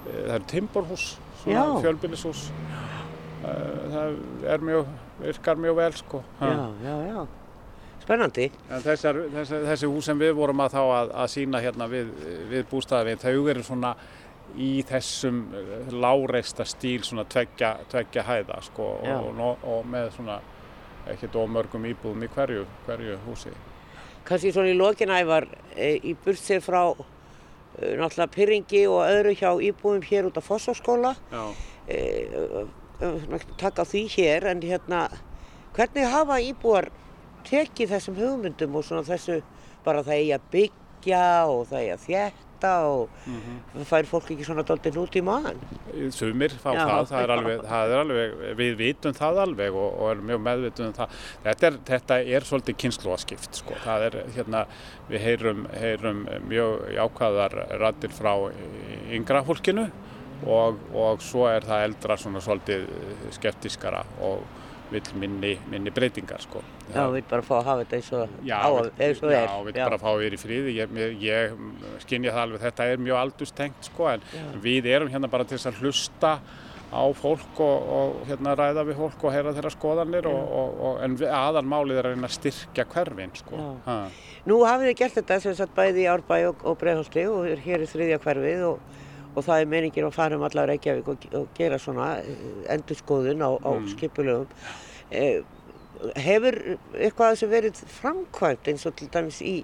[0.06, 1.10] eh, það er timborhús,
[1.44, 2.46] fjölbillishús,
[3.44, 4.18] eh, það
[4.56, 6.24] er mjög, virkar mjög vel sko.
[6.39, 7.20] Já, já, já.
[8.10, 8.47] Spennandi.
[8.82, 12.07] Þessar, þessi, þessi hús sem við vorum að þá að, að sína hérna við,
[12.49, 13.91] við bústæðavinn, þau eru svona
[14.57, 15.43] í þessum
[15.93, 20.39] láreista stíl svona tveggja, tveggja hæða sko og, og, og með svona
[21.14, 23.53] ekkert ómörgum íbúðum í hverju, hverju húsi.
[24.26, 25.45] Kanski svona í lokinævar
[25.76, 31.14] e, í bursið frá e, náttúrulega Pyrringi og öðru hjá íbúðum hér út af Fossárskóla
[31.86, 32.01] e,
[33.62, 35.05] taka því hér en hérna
[35.78, 36.89] hvernig hafa íbúar
[37.48, 39.42] tekið þessum hugmyndum og svona þessu
[39.86, 42.46] bara það eigi að byggja og það eigi að þjætta
[42.90, 43.84] og Mhm.
[43.88, 45.56] fær fólk ekki svona doldin út í maðan.
[46.12, 46.84] Sumir fá Já.
[46.86, 50.42] það, það er, alveg, það er alveg, við vitum það alveg og, og erum mjög
[50.44, 51.10] meðvitum um það.
[51.46, 53.74] Þetta er, þetta er svolítið kynnslóaskipt, sko.
[53.86, 54.66] Það er, hérna,
[55.10, 58.34] við heyrum, heyrum mjög jákvæðar rættir frá
[59.16, 59.88] yngra fólkinu
[60.46, 62.86] og, og svo er það eldra svona svolítið
[63.40, 64.44] skeptiskara og
[64.94, 66.64] vill minni, minni breytingar, sko.
[66.90, 68.70] Já, við bara fá að hafa þetta eins og, Já, á,
[69.06, 69.68] eins og já, er.
[69.68, 70.74] við bara fá við í friði.
[70.80, 74.26] Ég, ég, ég skynja það alveg, þetta er mjög aldurstengt sko, en
[74.64, 76.34] við erum hérna bara til þess að hlusta
[76.90, 80.96] á fólk og, og hérna ræða við fólk og heyra þeirra skoðanir og, og, og,
[81.06, 83.60] en aðalmálið er að reyna að styrkja hverfin sko.
[83.60, 83.68] Já.
[83.86, 83.98] Ha.
[84.50, 87.84] Nú hafið þið gert þetta sem sagt bæði í Árbæ og, og Breiðholti og hér
[87.84, 88.98] er þriðja hverfið og,
[89.36, 92.36] og það er meiningin að fara um alla Reykjavík og, og gera svona eh,
[92.75, 93.88] endurskoðun á, á Mm.
[93.95, 94.47] skipulögum.
[95.11, 95.41] Eh,
[96.15, 96.55] hefur
[96.95, 99.57] eitthvað sem verið framkvæmt eins og til dæmis í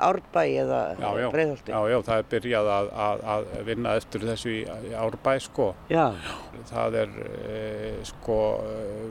[0.00, 4.60] Árbæ eða Já, já, já, það er byrjað að, að, að vinna eftir þessu í,
[4.86, 5.66] í Árbæ sko.
[5.90, 6.04] Já,
[6.70, 7.16] Það er
[7.50, 7.58] e,
[8.06, 8.36] sko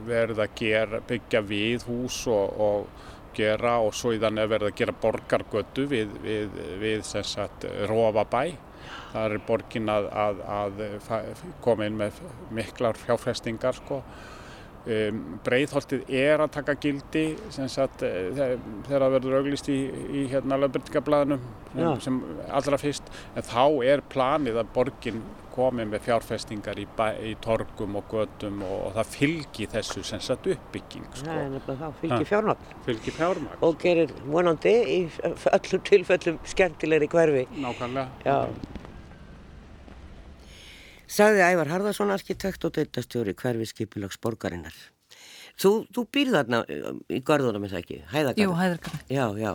[0.08, 2.88] verið að gera, byggja við hús og, og
[3.36, 7.68] gera og svo í þannig er verið að gera borgargötu við, við, við sem sagt
[7.92, 8.46] Rófabæ.
[9.14, 10.84] Það er borgin að, að, að
[11.66, 12.20] koma inn með
[12.56, 14.04] miklar fjárfestingar sko.
[14.90, 20.22] Um, Breiðholtið er að taka gildi sem sagt eh, þegar það verður auglist í, í
[20.32, 21.44] hérna löfbyrtingablaðinum
[21.76, 21.90] Já.
[22.00, 25.20] sem, sem allra fyrst en þá er planið að borgin
[25.52, 26.88] komi með fjárfestingar í,
[27.28, 31.38] í torgum og götum og, og það fylgi þessu sem sagt uppbygging það sko.
[31.38, 37.48] nefnilega þá, fylgir fjármagn fylgi fjármagn og gerir vonandi í öllum tilfellum skemmtilegri hverfi.
[37.60, 38.38] nákvæmlega Já.
[41.10, 44.76] Sagði Ævar Harðarsson, arkitekt og deildastjóri hverfi skipulags borgarinnar.
[45.60, 47.98] Þú, þú býrð þarna um, í garðunum, er það ekki?
[48.12, 48.44] Hæðagarð?
[48.44, 49.00] Jú, hæðargarði.
[49.12, 49.54] Já, já.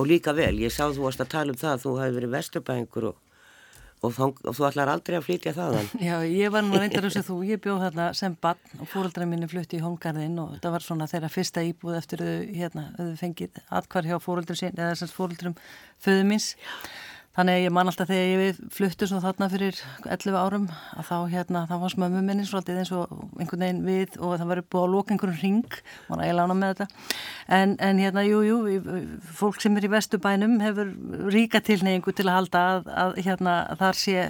[0.00, 2.32] Og líka vel, ég sá þú varst að tala um það að þú hefði verið
[2.32, 3.20] vesturbæðingur og,
[4.00, 5.92] og, þang, og þú ætlar aldrei að flytja þaðan.
[6.08, 9.28] Já, ég var nú reyndar eins og þú, ég bjóð þarna sem barn og fóröldra
[9.28, 13.14] minni flutti í Holmgarðin og þetta var svona þeirra fyrsta íbúð eftir þau, hérna, þau
[13.20, 15.58] fengið atkvar hjá fóröldrum sín, eða þessast fóröldrum
[16.02, 16.54] föðu míns.
[17.32, 20.66] Þannig að ég man alltaf þegar ég fluttu svona þarna fyrir 11 árum
[21.00, 24.50] að þá hérna, þá var smömmu minni svolítið eins og einhvern veginn við og það
[24.50, 25.78] var búið að loka einhverjum ring,
[26.12, 27.08] að ég lána með þetta.
[27.56, 28.60] En, en hérna, jú, jú,
[29.40, 30.92] fólk sem er í vestubænum hefur
[31.32, 34.28] ríka tilneyingu til að halda að, að hérna, þar sé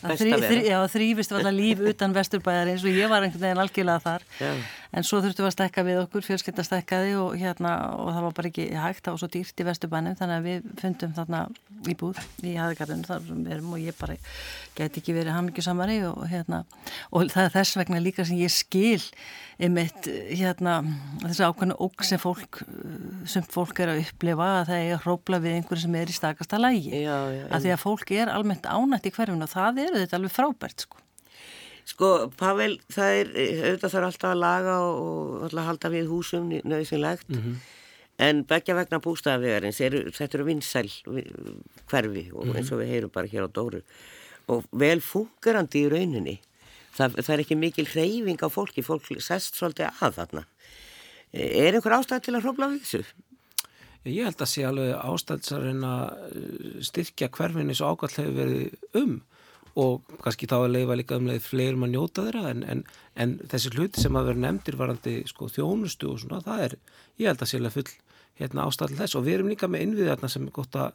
[0.00, 3.62] að þrý, þrý, já, þrýfist var líf utan vesturbæðar eins og ég var einhvern veginn
[3.64, 4.52] algjörlega þar Já.
[4.90, 8.36] En svo þurftum við að stekka við okkur fjölskylda stekkaði og, hérna, og það var
[8.38, 11.42] bara ekki hægt það var svo dýrt í vesturbænum þannig að við fundum þarna
[11.90, 14.16] íbúð í haðgarðinu þar sem við erum og ég bara
[14.78, 16.64] geti ekki verið hamingjusamari og, hérna,
[17.14, 19.04] og það er þess vegna líka sem ég skil
[19.60, 20.78] einmitt hérna,
[21.22, 22.62] þessi ákveðnu óg sem fólk
[23.28, 26.16] sem fólk er að upplifa að það er að hrópla við einhverju sem er í
[26.16, 29.84] stakasta lægi Já, já, að því að fólk er almennt ánætt í hverfinu og það
[29.84, 31.04] eru þetta alveg frábært sko.
[31.90, 37.30] Sko, Pavel, það er, auðvitað þarf alltaf að laga og, alltaf halda við húsum nöðsynlegt.
[38.20, 41.24] En begja vegna bústæðavegarins, eru, þetta eru vinsæl vi-
[41.88, 43.80] hverfi og eins og við heyrum bara hér á Dóru.
[44.52, 46.36] Og vel fungerandi í rauninni.
[46.96, 50.44] Það, það er ekki mikil hreyfing á fólki, fólk sest svolítið að þarna.
[51.32, 53.02] Er einhver ástæð til að hrófla við þessu?
[54.10, 59.20] Ég held að sé alveg ástæðsarinn að styrkja hverfinni svo ákvæmt hefur verið um
[59.78, 63.74] og kannski þá að leifa líka umleið fleirum að njóta þeirra en, en, en þessi
[63.76, 66.76] hluti sem að vera nefndir varandi sko, þjónustu og svona það er,
[67.22, 67.92] ég held að sé alveg full
[68.40, 70.94] hérna, ástæð til þess og við erum líka með innviðarna sem er gott að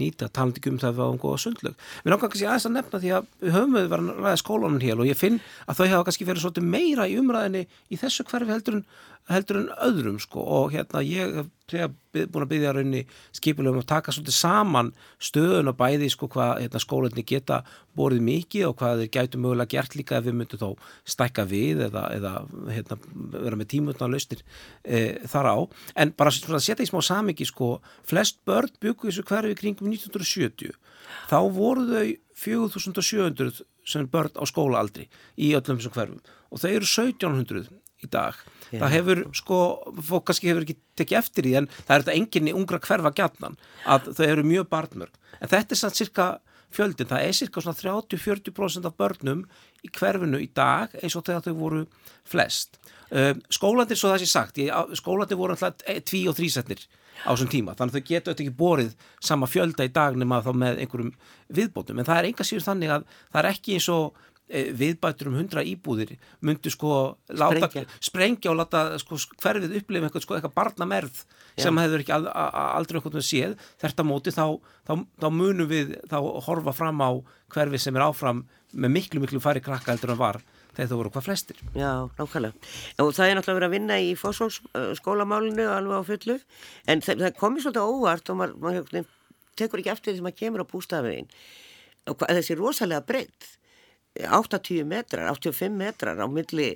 [0.00, 1.86] nýta, talandi ekki um það að við áum góða sundlög.
[2.02, 4.82] Mér langar kannski aðeins að nefna því að við höfum við verið að ræða skólanum
[4.82, 7.62] hér og ég finn að þau hafa kannski verið svolítið meira í umræðinni
[7.92, 8.86] í þessu hverfi heldur en,
[9.30, 11.36] heldur en öðrum sko og hérna ég
[11.72, 13.02] hef búin að byggja raunni
[13.32, 14.90] skipulum að taka svolítið saman
[15.22, 17.62] stöðun og bæði sko hvað hérna, skólinni geta
[17.96, 21.84] borðið mikið og hvað þeir gætu mögulega gert líka ef við myndum þá stækka við
[21.88, 22.32] eða, eða
[22.74, 22.98] hérna,
[23.38, 24.42] vera með tímutna lausnir
[24.84, 25.00] e,
[25.32, 25.56] þar á.
[25.96, 27.76] En bara svona að setja í smá samingi sko
[28.08, 30.76] flest börn byggu þessu hverfi kringum 1970
[31.30, 32.06] þá voru þau
[32.42, 35.08] 4700 sem börn á skólaaldri
[35.40, 36.20] í öllum þessum hverfum.
[36.52, 38.38] Og þau eru 1700 í dag.
[38.72, 38.78] Já.
[38.80, 39.58] það hefur sko,
[40.08, 43.58] fólk kannski hefur ekki tekið eftir því en það er þetta enginni ungra hverfa gjarnan
[43.84, 45.20] að þau eru mjög barnmörg.
[45.40, 46.28] En þetta er samt cirka
[46.72, 49.44] fjöldin það er cirka svona 30-40% af börnum
[49.84, 51.84] í hverfinu í dag eins og þegar þau voru
[52.28, 52.80] flest.
[53.12, 54.60] Uh, skólandir svo það sé sagt
[54.96, 56.86] skólandir voru alltaf tví og þrísetnir
[57.22, 60.40] á þessum tíma, þannig að þau getur þetta ekki borið sama fjölda í dag nema
[60.42, 61.12] þá með einhverjum
[61.52, 64.22] viðbótum, en það er enga síður þannig að það er ekki eins og
[64.52, 68.52] viðbætur um hundra íbúðir myndu sko láta, Sprengja.
[68.52, 71.22] og láta sko, hverfið upplifa eitthvað, sko, eitthvað barnamerð
[71.56, 74.44] sem hefur ekki aldrei eitthvað séð þetta móti þá,
[74.88, 77.10] þá, þá munum við þá horfa fram á
[77.52, 80.40] hverfið sem er áfram með miklu miklu færi krakka heldur en var
[80.72, 82.70] þegar það voru hvað flestir Já, nákvæmlega.
[83.04, 86.38] Og það er náttúrulega verið að vinna í fósfólksskólamálinu alveg á fullu,
[86.88, 89.10] en það, það komið svolítið óvart og maður, maður
[89.60, 91.28] tekur ekki eftir því sem maður kemur á bústafvegin.
[92.08, 93.50] Og hvað, þessi rosalega breytt,
[94.20, 96.68] 80 metrar, 85 metrar á milli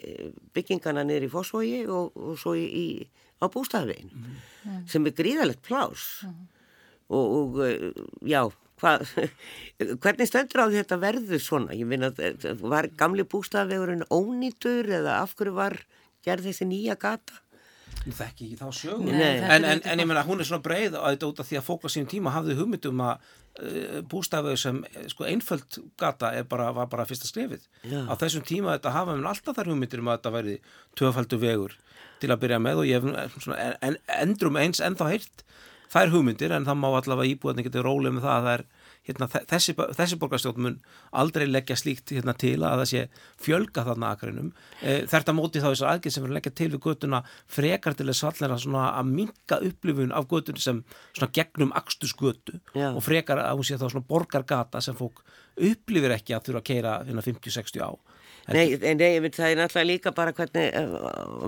[0.57, 2.87] byggingana niður í fósfógi og, og svo í, í,
[3.41, 4.13] á bústafvegin,
[4.89, 6.25] sem er gríðalegt plás.
[7.07, 7.91] Og, og eh,
[8.27, 8.41] já,
[8.81, 9.05] hvað,
[10.03, 11.77] hvernig stöndur á þetta verður svona?
[11.77, 12.11] Ég minna,
[12.65, 15.79] var gamli bústafvegurinn ónýtur eða af hverju var
[16.27, 17.43] gerð þessi nýja gata?
[18.05, 20.49] Nú þekki ekki þá sögu Nei, þetta en, en, ekki en ég meina hún er
[20.49, 23.25] svona breið að þetta út af því að fólk á sínum tíma hafði hugmyndum að
[23.25, 28.05] uh, bústafið sem eh, sko einföld gata er bara, var bara fyrsta skrifið Já.
[28.07, 30.57] á þessum tíma þetta hafa mér alltaf þær hugmyndir um að þetta væri
[31.01, 31.77] tvöfaldu vegur
[32.23, 35.47] til að byrja með og ég hef eh, svona, en, en, endrum eins ennþá heyrt
[35.93, 38.67] þær hugmyndir en það má allavega íbúðan getið rólega með það að það er
[39.07, 40.77] hérna, þe- þessi, þessi borgarstjórn mun
[41.13, 43.03] aldrei leggja slíkt hérna, til að það sé
[43.47, 44.49] fjölga þarna akrinum
[44.83, 47.23] e, þetta móti þá þessar aðgjörð sem verður leggja til við göttuna
[47.59, 48.25] frekar til þess
[48.97, 50.83] að minka upplifun af göttunni sem
[51.41, 52.91] gegnum akstusgötu Já.
[52.93, 55.23] og frekar að hún sé þá borgargata sem fólk
[55.57, 57.91] upplifir ekki að þurfa að keira hérna 50-60 á
[58.55, 60.77] Nei, en nei, það er náttúrulega líka bara hvernig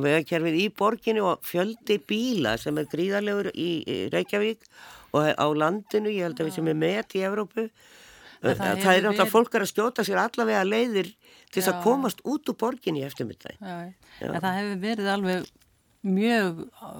[0.02, 4.66] vegakerfið í borginu og fjöldi bíla sem er gríðarlegur í í Reykjavík
[5.14, 7.68] og á landinu, ég held að við sem er með í Evrópu.
[8.38, 11.08] En Það, það það er náttúrulega fólk að skjóta sér allavega leiðir
[11.50, 13.56] til þess að komast út úr borginni eftir mittæg.
[13.58, 13.90] Já,
[14.20, 14.28] Já.
[14.38, 15.48] það hefur verið alveg
[16.06, 16.98] mjög uh,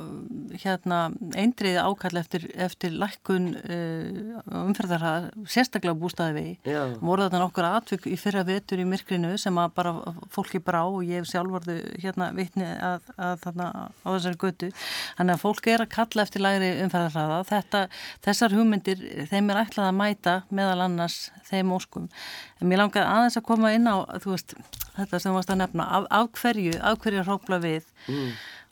[0.58, 0.98] hérna
[1.38, 6.56] eindriði ákall eftir, eftir lækkun uh, umferðarhað, sérstaklega bústaði.
[6.66, 6.80] Já.
[6.98, 9.94] Voru þetta nokkur atvik í fyrra vetur í myrkrinu sem að bara
[10.34, 14.72] fólki brá og ég sjálfvarðu hérna vitni að, að þarna á þessari götu.
[15.20, 17.38] Þannig að fólk er að kalla eftir lægri umferðarhraða.
[17.52, 17.84] Þetta,
[18.26, 22.10] þessar hugmyndir, þeim er ætlað að mæta meðal annars þeim óskum.
[22.58, 24.56] En mér langar aðeins að koma inn á, veist,
[24.98, 27.86] þetta sem þú varst að nefna, af, af hverju, af hverju hrópla við.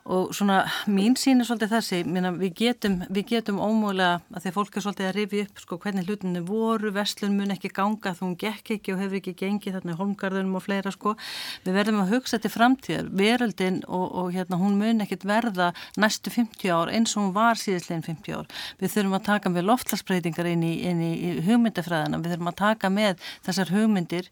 [0.07, 4.55] Og svona mín sín er svolítið þessi, Minna, við, getum, getum ómúlega að því að
[4.55, 8.29] fólk er svolítið að rifi upp sko, hvernig hlutinu voru, vestlun mun ekki ganga þú
[8.29, 11.17] hún gekk ekki og hefur ekki gengið þarna í holmgarðunum og fleira sko.
[11.65, 16.31] Við verðum að hugsa til framtíðar, veröldin og, og hérna, hún mun ekkit verða næstu
[16.35, 18.53] 50 ár eins og hún var síðastlegin 50 ár.
[18.79, 22.93] Við þurfum að taka með loftlagsbreytingar inn í, í, í hugmyndafræðina, við þurfum að taka
[22.95, 24.31] með þessar hugmyndir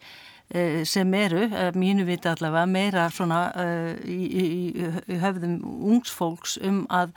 [0.85, 4.45] sem eru, eh, mínu viti allavega, meira svona uh, í, í,
[5.09, 7.15] í höfðum ungsfólks um að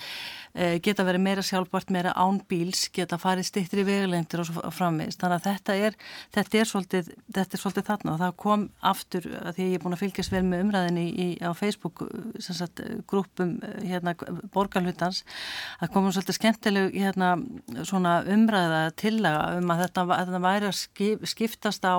[0.83, 5.21] geta verið meira sjálfbart, meira án bíls, geta farið stýttir í vegulendur og svo framvegist.
[5.21, 5.97] Þannig að þetta er,
[6.33, 9.83] þetta er, svolítið, þetta er svolítið þarna og það kom aftur að því ég er
[9.83, 12.03] búin að fylgjast vel með umræðinni í, á Facebook
[12.43, 14.15] sem sagt, grúpum hérna,
[14.53, 15.23] borgarhlutans
[15.81, 17.33] að komum svolítið skemmtileg hérna,
[18.37, 21.97] umræða tillaga um að þetta, að þetta væri að skip, skiptast á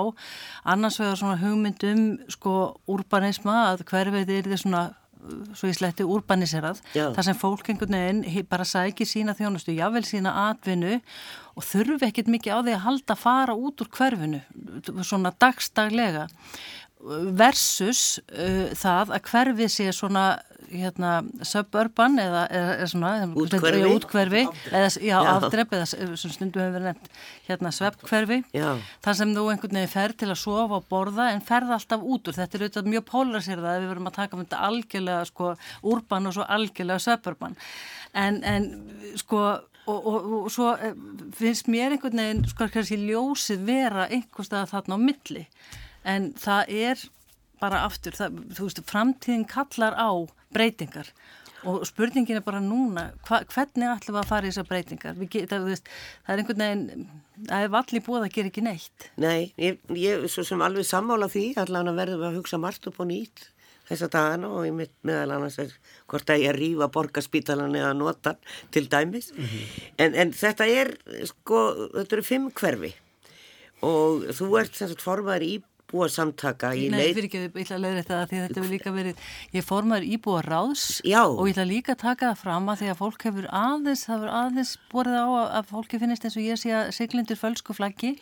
[0.69, 2.55] annars vegar svona hugmyndum sko
[2.91, 4.89] urbanisma að hverfið er þið svona
[5.57, 7.09] svo ég sletti urbaniserað Já.
[7.17, 10.99] þar sem fólk einhvern veginn bara sækir sína þjónustu, jável sína atvinnu
[11.59, 14.43] og þurfi ekkert mikið á því að halda að fara út úr hverfinu
[15.03, 16.29] svona dagstaglega
[17.39, 20.25] versus uh, það að hverfið sé svona
[20.69, 21.13] hérna,
[21.47, 23.81] suburban eða, eða, svona Úthverfi.
[23.81, 25.31] eða úthverfi eða já, Já.
[25.37, 27.09] afdrepp eða sem stundum hefur verið nefnt
[27.47, 31.73] hérna sveppkverfi þar sem þú einhvern veginn fer til að sofa og borða en ferð
[31.79, 32.37] alltaf út úr.
[32.37, 35.55] Þetta er auðvitað mjög polarisirða að við verum að taka um þetta algjörlega sko
[35.95, 37.59] urban og svo algjörlega suburban.
[38.13, 38.71] En, en
[39.21, 39.43] sko
[39.89, 40.97] og, og, og svo eh,
[41.39, 45.47] finnst mér einhvern veginn sko kannski ljósið vera einhvers stað þarna á milli
[46.05, 47.05] en það er
[47.59, 50.11] bara aftur, það, þú veist, framtíðin kallar á
[50.55, 51.11] breytingar
[51.67, 55.19] og spurningin er bara núna, hva, hvernig ætlum við að fara í þessar breytingar?
[55.33, 55.91] Geta, veist,
[56.23, 57.07] það er einhvern veginn,
[57.49, 59.07] það er valli búið að gera ekki neitt.
[59.19, 62.87] Nei, ég, ég svo sem alveg sammála því, allan að verðum við að hugsa margt
[62.91, 63.49] upp og nýtt
[63.89, 65.73] þessa dagana og ég mitt meðal annars er
[66.11, 69.31] hvort að ég að rífa borgarspítalan eða nota hann til dæmis.
[69.97, 70.95] en, en þetta er,
[71.31, 71.63] sko,
[71.97, 72.93] þetta eru fimm hverfi
[73.87, 75.47] og þú ert sem sagt formaður
[75.89, 77.15] íbúa samtaka Nei, leit...
[77.17, 79.21] fyrir ekki, ég ætla að leiða þetta því þetta hefur líka verið,
[79.55, 81.23] ég formar íbúa ráðs Já.
[81.25, 84.15] og ég ætla líka að taka það fram að því að fólk hefur aðeins, það
[84.19, 88.13] hefur aðeins borðið á að, fólki finnist eins og ég sé að siglindur fölsku flaggi.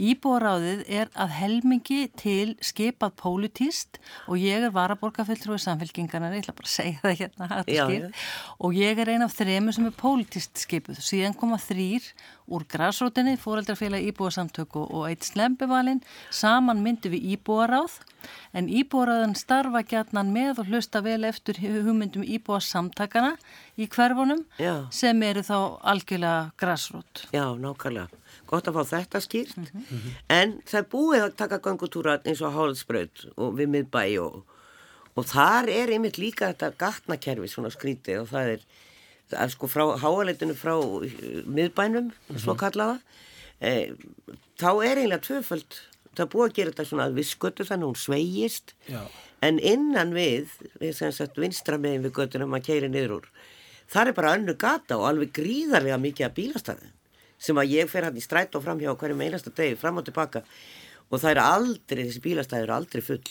[0.00, 6.56] Íbúa ráðið er að helmingi til skipað pólitíst og ég er varaborgarfulltrúi samfélkingarnar, ég ætla
[6.56, 7.84] bara að segja það hérna, Já.
[8.62, 11.02] Og ég er ein af þremu sem er pólitíst skipuð.
[11.04, 12.08] Síðan koma þrýr
[12.50, 18.00] úr græsrótinni, fóreldrafélag íbúa samtöku og eitt slembivalinn, saman myndi við íbúaráð
[18.54, 23.36] en íbúaráðan starfa gætnan með og hlusta vel eftir hugmyndum íbúasamtakana
[23.78, 24.88] í hverfunum Já.
[24.90, 25.56] sem eru þá
[25.92, 27.26] algjörlega græsrót.
[27.32, 28.08] Já, nákvæmlega.
[28.46, 29.72] Gott að fá þetta skýrt.
[30.28, 34.42] En það búið að taka gangutúra eins og hálfsbraut og við miðbæ og,
[35.16, 38.66] og þar er einmitt líka þetta gatnakerfi svona skrítið og það er
[39.52, 41.06] sko frá háaleitinu frá uh,
[41.46, 43.00] miðbænum, svo kallaða.
[43.62, 43.92] E,
[44.58, 45.76] þá er eiginlega tvöföld,
[46.12, 48.74] það er búið að gera þetta svona að viskötu þannig að hún sveigist.
[49.42, 50.50] En innan við,
[50.82, 53.28] við sem sagt vinstra megin við göttunum að keiri niður úr,
[53.90, 56.98] þar er bara önnu gata og alveg gríðarlega mikið að bílastæðin
[57.42, 60.44] sem að ég fer hann í stræt og framhjá hverjum einasta degi, fram og tilbaka
[61.10, 63.22] og það er aldrei, þessi bílastæði eru aldrei full,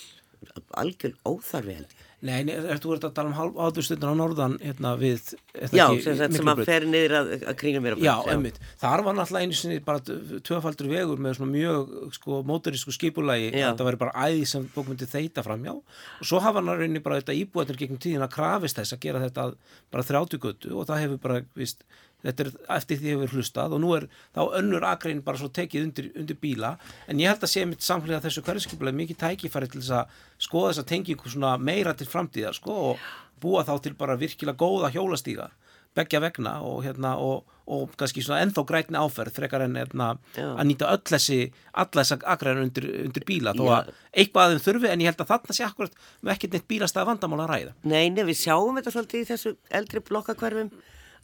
[0.77, 2.10] algjör óþarfi held ég.
[2.21, 5.31] Nei, ertu verið að tala um áðurstundur á norðan hérna við
[5.73, 8.59] Já, ekki sem, sem að fer niður að, að kringum mér Já, einmitt.
[8.81, 13.83] Þar var náttúrulega einu sinni bara tvöfaldur vegur með svona mjög sko, mótorísku skipulagi það
[13.87, 15.73] væri bara æði sem fólk myndi þeita fram já.
[15.73, 19.03] Og svo hafa hann að rauninni bara þetta íbúættur gegn tíðin að krafist þess að
[19.07, 19.47] gera þetta
[19.89, 21.81] bara þrjátugötu og það hefur bara, víst,
[22.25, 25.87] þetta er eftir því hefur hlustað og nú er þá önnur akrein bara svo tekið
[25.87, 26.75] undir, undir bíla.
[27.07, 30.71] En ég held að sé mitt samfélag þessu hverjuskipulagi mikið tækifæri til þess að skoða
[30.71, 33.09] þess að tengingu svona meira til framtíðar sko og
[33.41, 35.49] búa þá til bara virkilega góða hjólastíga
[35.95, 40.63] begja vegna og hérna og, og kannski svona ennþá grætni áferð frekar en hérna að
[40.69, 41.39] nýta öll þessi
[41.71, 45.25] alla þessa akræðin undir, undir bíla þó að eitthvað að þeim þurfi en ég held
[45.25, 47.75] að þarna sé akkurat með ekkert neitt bílastæða vandamál að ræða.
[47.83, 50.71] Nei, nei, við sjáum þetta svolítið í þessu eldri blokkakverfum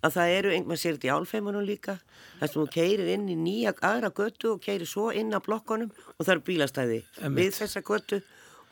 [0.06, 1.98] að það eru, einhvern sér þetta í álfeimunum líka
[2.40, 5.90] þar sem þú keirir inn í nýja aðra götu og keirir svo inn á blokkonum
[5.90, 7.40] og það eru bílastæði Einmitt.
[7.40, 8.22] við þessa götu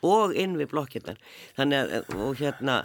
[0.06, 1.18] og inn við blokkirnar
[1.56, 2.78] þannig að, og hérna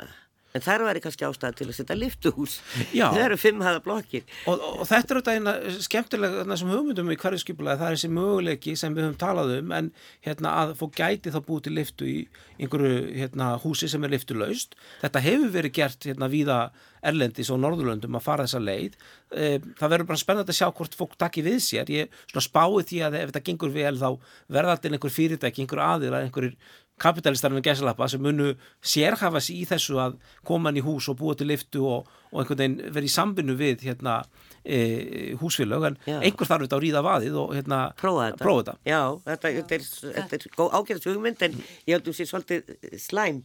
[0.55, 2.57] en þar væri kannski ástæða til að setja liftuhús
[2.91, 3.07] Já.
[3.13, 4.25] það eru fimm hafa blokkir.
[4.45, 5.55] Og, og, og þetta er auðvitað eina
[5.87, 7.81] skemmtilega þarna sem hugmyndum í hverju skipulagi.
[7.81, 9.91] Það er þessi möguleiki sem við höfum talað um en
[10.27, 12.17] hérna að fólk gæti þá búið til liftu í
[12.61, 16.61] einhverju hérna, húsi sem er liftulaust þetta hefur verið gert hérna víða
[17.01, 18.97] Erlendis og Norðurlöndum að fara þessa leið.
[19.33, 21.89] Eh, það verður bara spennandi að sjá hvort fólk takki við sér.
[21.89, 24.09] Ég spái því að ef þetta gengur vel þá
[24.53, 26.57] verða allir einhver fyrirtæki, einhver aðila einhverjir
[27.01, 31.19] kapitalistar með gæsalappa sem munu sérhafa sig í þessu að koma inn í hús og
[31.21, 34.19] búa til liftu og, og einhvern veginn verið í sambinu við hérna,
[34.63, 36.19] e, húsfélög en Já.
[36.19, 38.77] einhver þarf þetta að ríða vaðið og hérna, prófa þetta, prófa þetta.
[38.91, 39.89] Já, þetta, þetta er,
[40.19, 43.41] þetta er góð ágæðast hugmynd en ég held að þú sé svolítið slæm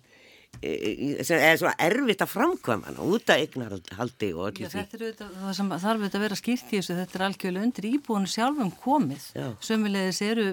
[0.61, 5.15] e, e, sem er svona erfitt að framkvæma út af eignarhaldi og Já, öllu því
[5.17, 8.71] það sem þarf auðvitað að vera skýrt í þessu, þetta er algjörlega undir íbúinu sjálfum
[8.85, 9.33] komið.
[9.37, 9.49] Já.
[9.65, 10.47] Sömulegis eru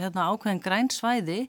[0.00, 1.40] hérna, ákveðin grænsvæði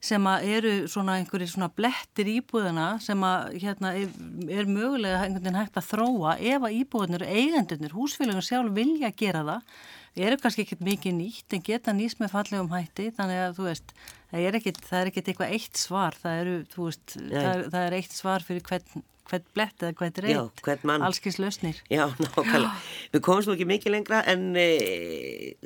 [0.00, 4.12] sem eru svona einhverjir svona blettir íbúðina sem að hérna er,
[4.46, 9.42] er mögulega einhvern veginn hægt að þróa ef að íbúðinur, eigendunir, húsfélagun sjálf vilja gera
[9.48, 9.72] það.
[10.18, 13.92] Eru kannski ekkert mikið nýtt en geta nýst með fallegum hætti þannig að þú veist
[14.30, 16.18] það er ekkert eitthvað eitt svar.
[16.18, 19.94] Það, eru, þú veist, það, er, það er eitt svar fyrir hvern, hvern blett eða
[20.32, 21.04] Já, hvern mann.
[21.06, 22.70] allskins lausnir Já, nákvæmlega.
[23.12, 24.66] Við komumst nú ekki mikið lengra en e,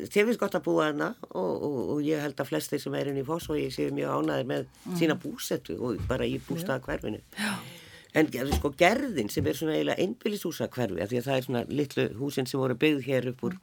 [0.02, 3.12] þið finnst gott að búa hana og, og, og ég held að flestir sem er
[3.12, 4.66] inn í foss og ég séu mjög ánæðir með
[4.98, 7.22] sína búsettu og bara í bústaða hverfinu.
[8.12, 11.62] En ger- sko gerðin sem er svona eiginlega einbýlishúsa hverfi, því að það er svona
[11.72, 13.54] litlu húsin sem voru byggð hér upp úr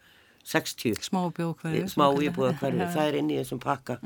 [0.49, 3.99] 60 smá bjókverfi smá íbúða hverfi, það er inn í þessum pakka.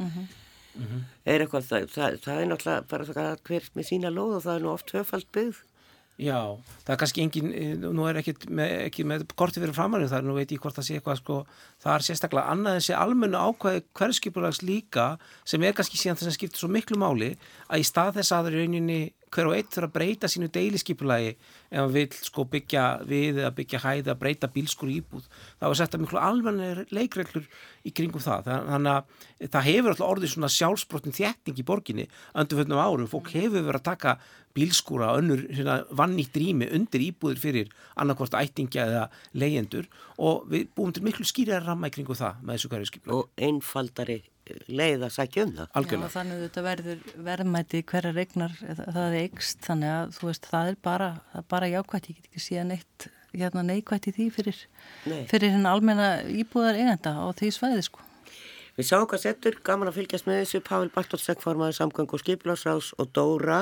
[1.29, 4.55] Er eitthvað, það, það, það er náttúrulega bara það hver með sína lóð og það
[4.57, 5.59] er nú oft höfald byggð.
[6.21, 10.11] Já, það er kannski engin, eh, nú er ekkit með, ekki með korti fyrir framanum
[10.11, 11.37] þar, nú veit ég hvort það sé eitthvað sko,
[11.81, 15.07] það er sérstaklega annað þessi almennu ákvæði hverskipulags líka
[15.43, 17.31] sem er kannski síðan þess að skipta svo miklu máli
[17.65, 18.99] að í stað þess að það er rauninni
[19.33, 23.51] hver og eitt þurfa að breyta sínu deiliskipulagi ef hann vil sko byggja við eða
[23.57, 25.25] byggja hæði að breyta bílskur íbúð.
[25.59, 27.47] Þá er sett að miklu almenni leikreglur
[27.83, 28.45] í kringum það.
[28.47, 32.07] Þa- þannig að það hefur alltaf orðið svona sjálfsbrottin þétting í borginni
[32.37, 34.17] öndu fyrir árum, fólk hefur verið að taka
[34.53, 39.87] bílskúra önnur hérna, vannýtt rými undir íbúðir fyrir annarkvort ættingja eða leyendur
[40.21, 43.31] og við búum til miklu skýrjar ramma í kringu það með þessu hverju skipla og
[43.49, 44.19] einfaldari
[44.67, 45.67] leið að sækja um það.
[45.73, 50.71] Já, þannig að þetta verður verðmæti hverja regnar það eikst þannig að þú veist það
[50.73, 54.27] er bara, það er bara jákvætt ég get ekki síðan eitt hérna, neikvætt í því
[54.35, 54.59] fyrir,
[55.09, 55.23] Nei.
[55.31, 58.03] fyrir henn almenna íbúðar eigenda á því svæði sko.
[58.77, 62.89] Við sjáum hvað settur, gaman að fylgjast með þessu, Pavel Bartótsek formaður samgang og skiplásrás
[62.97, 63.59] og Dóra,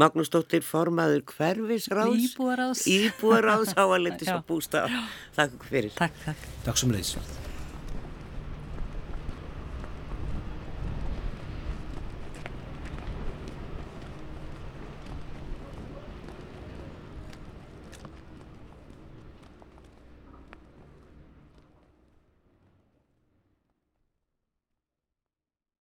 [0.00, 2.84] Magnús Dóttir formaður hverfisrás, Íbúðaráðs.
[2.90, 4.34] Íbúðaráðs á að Já.
[4.34, 4.84] svo bústa.
[5.38, 5.96] Takk fyrir.
[5.96, 6.46] Takk, takk.
[6.68, 7.53] Takk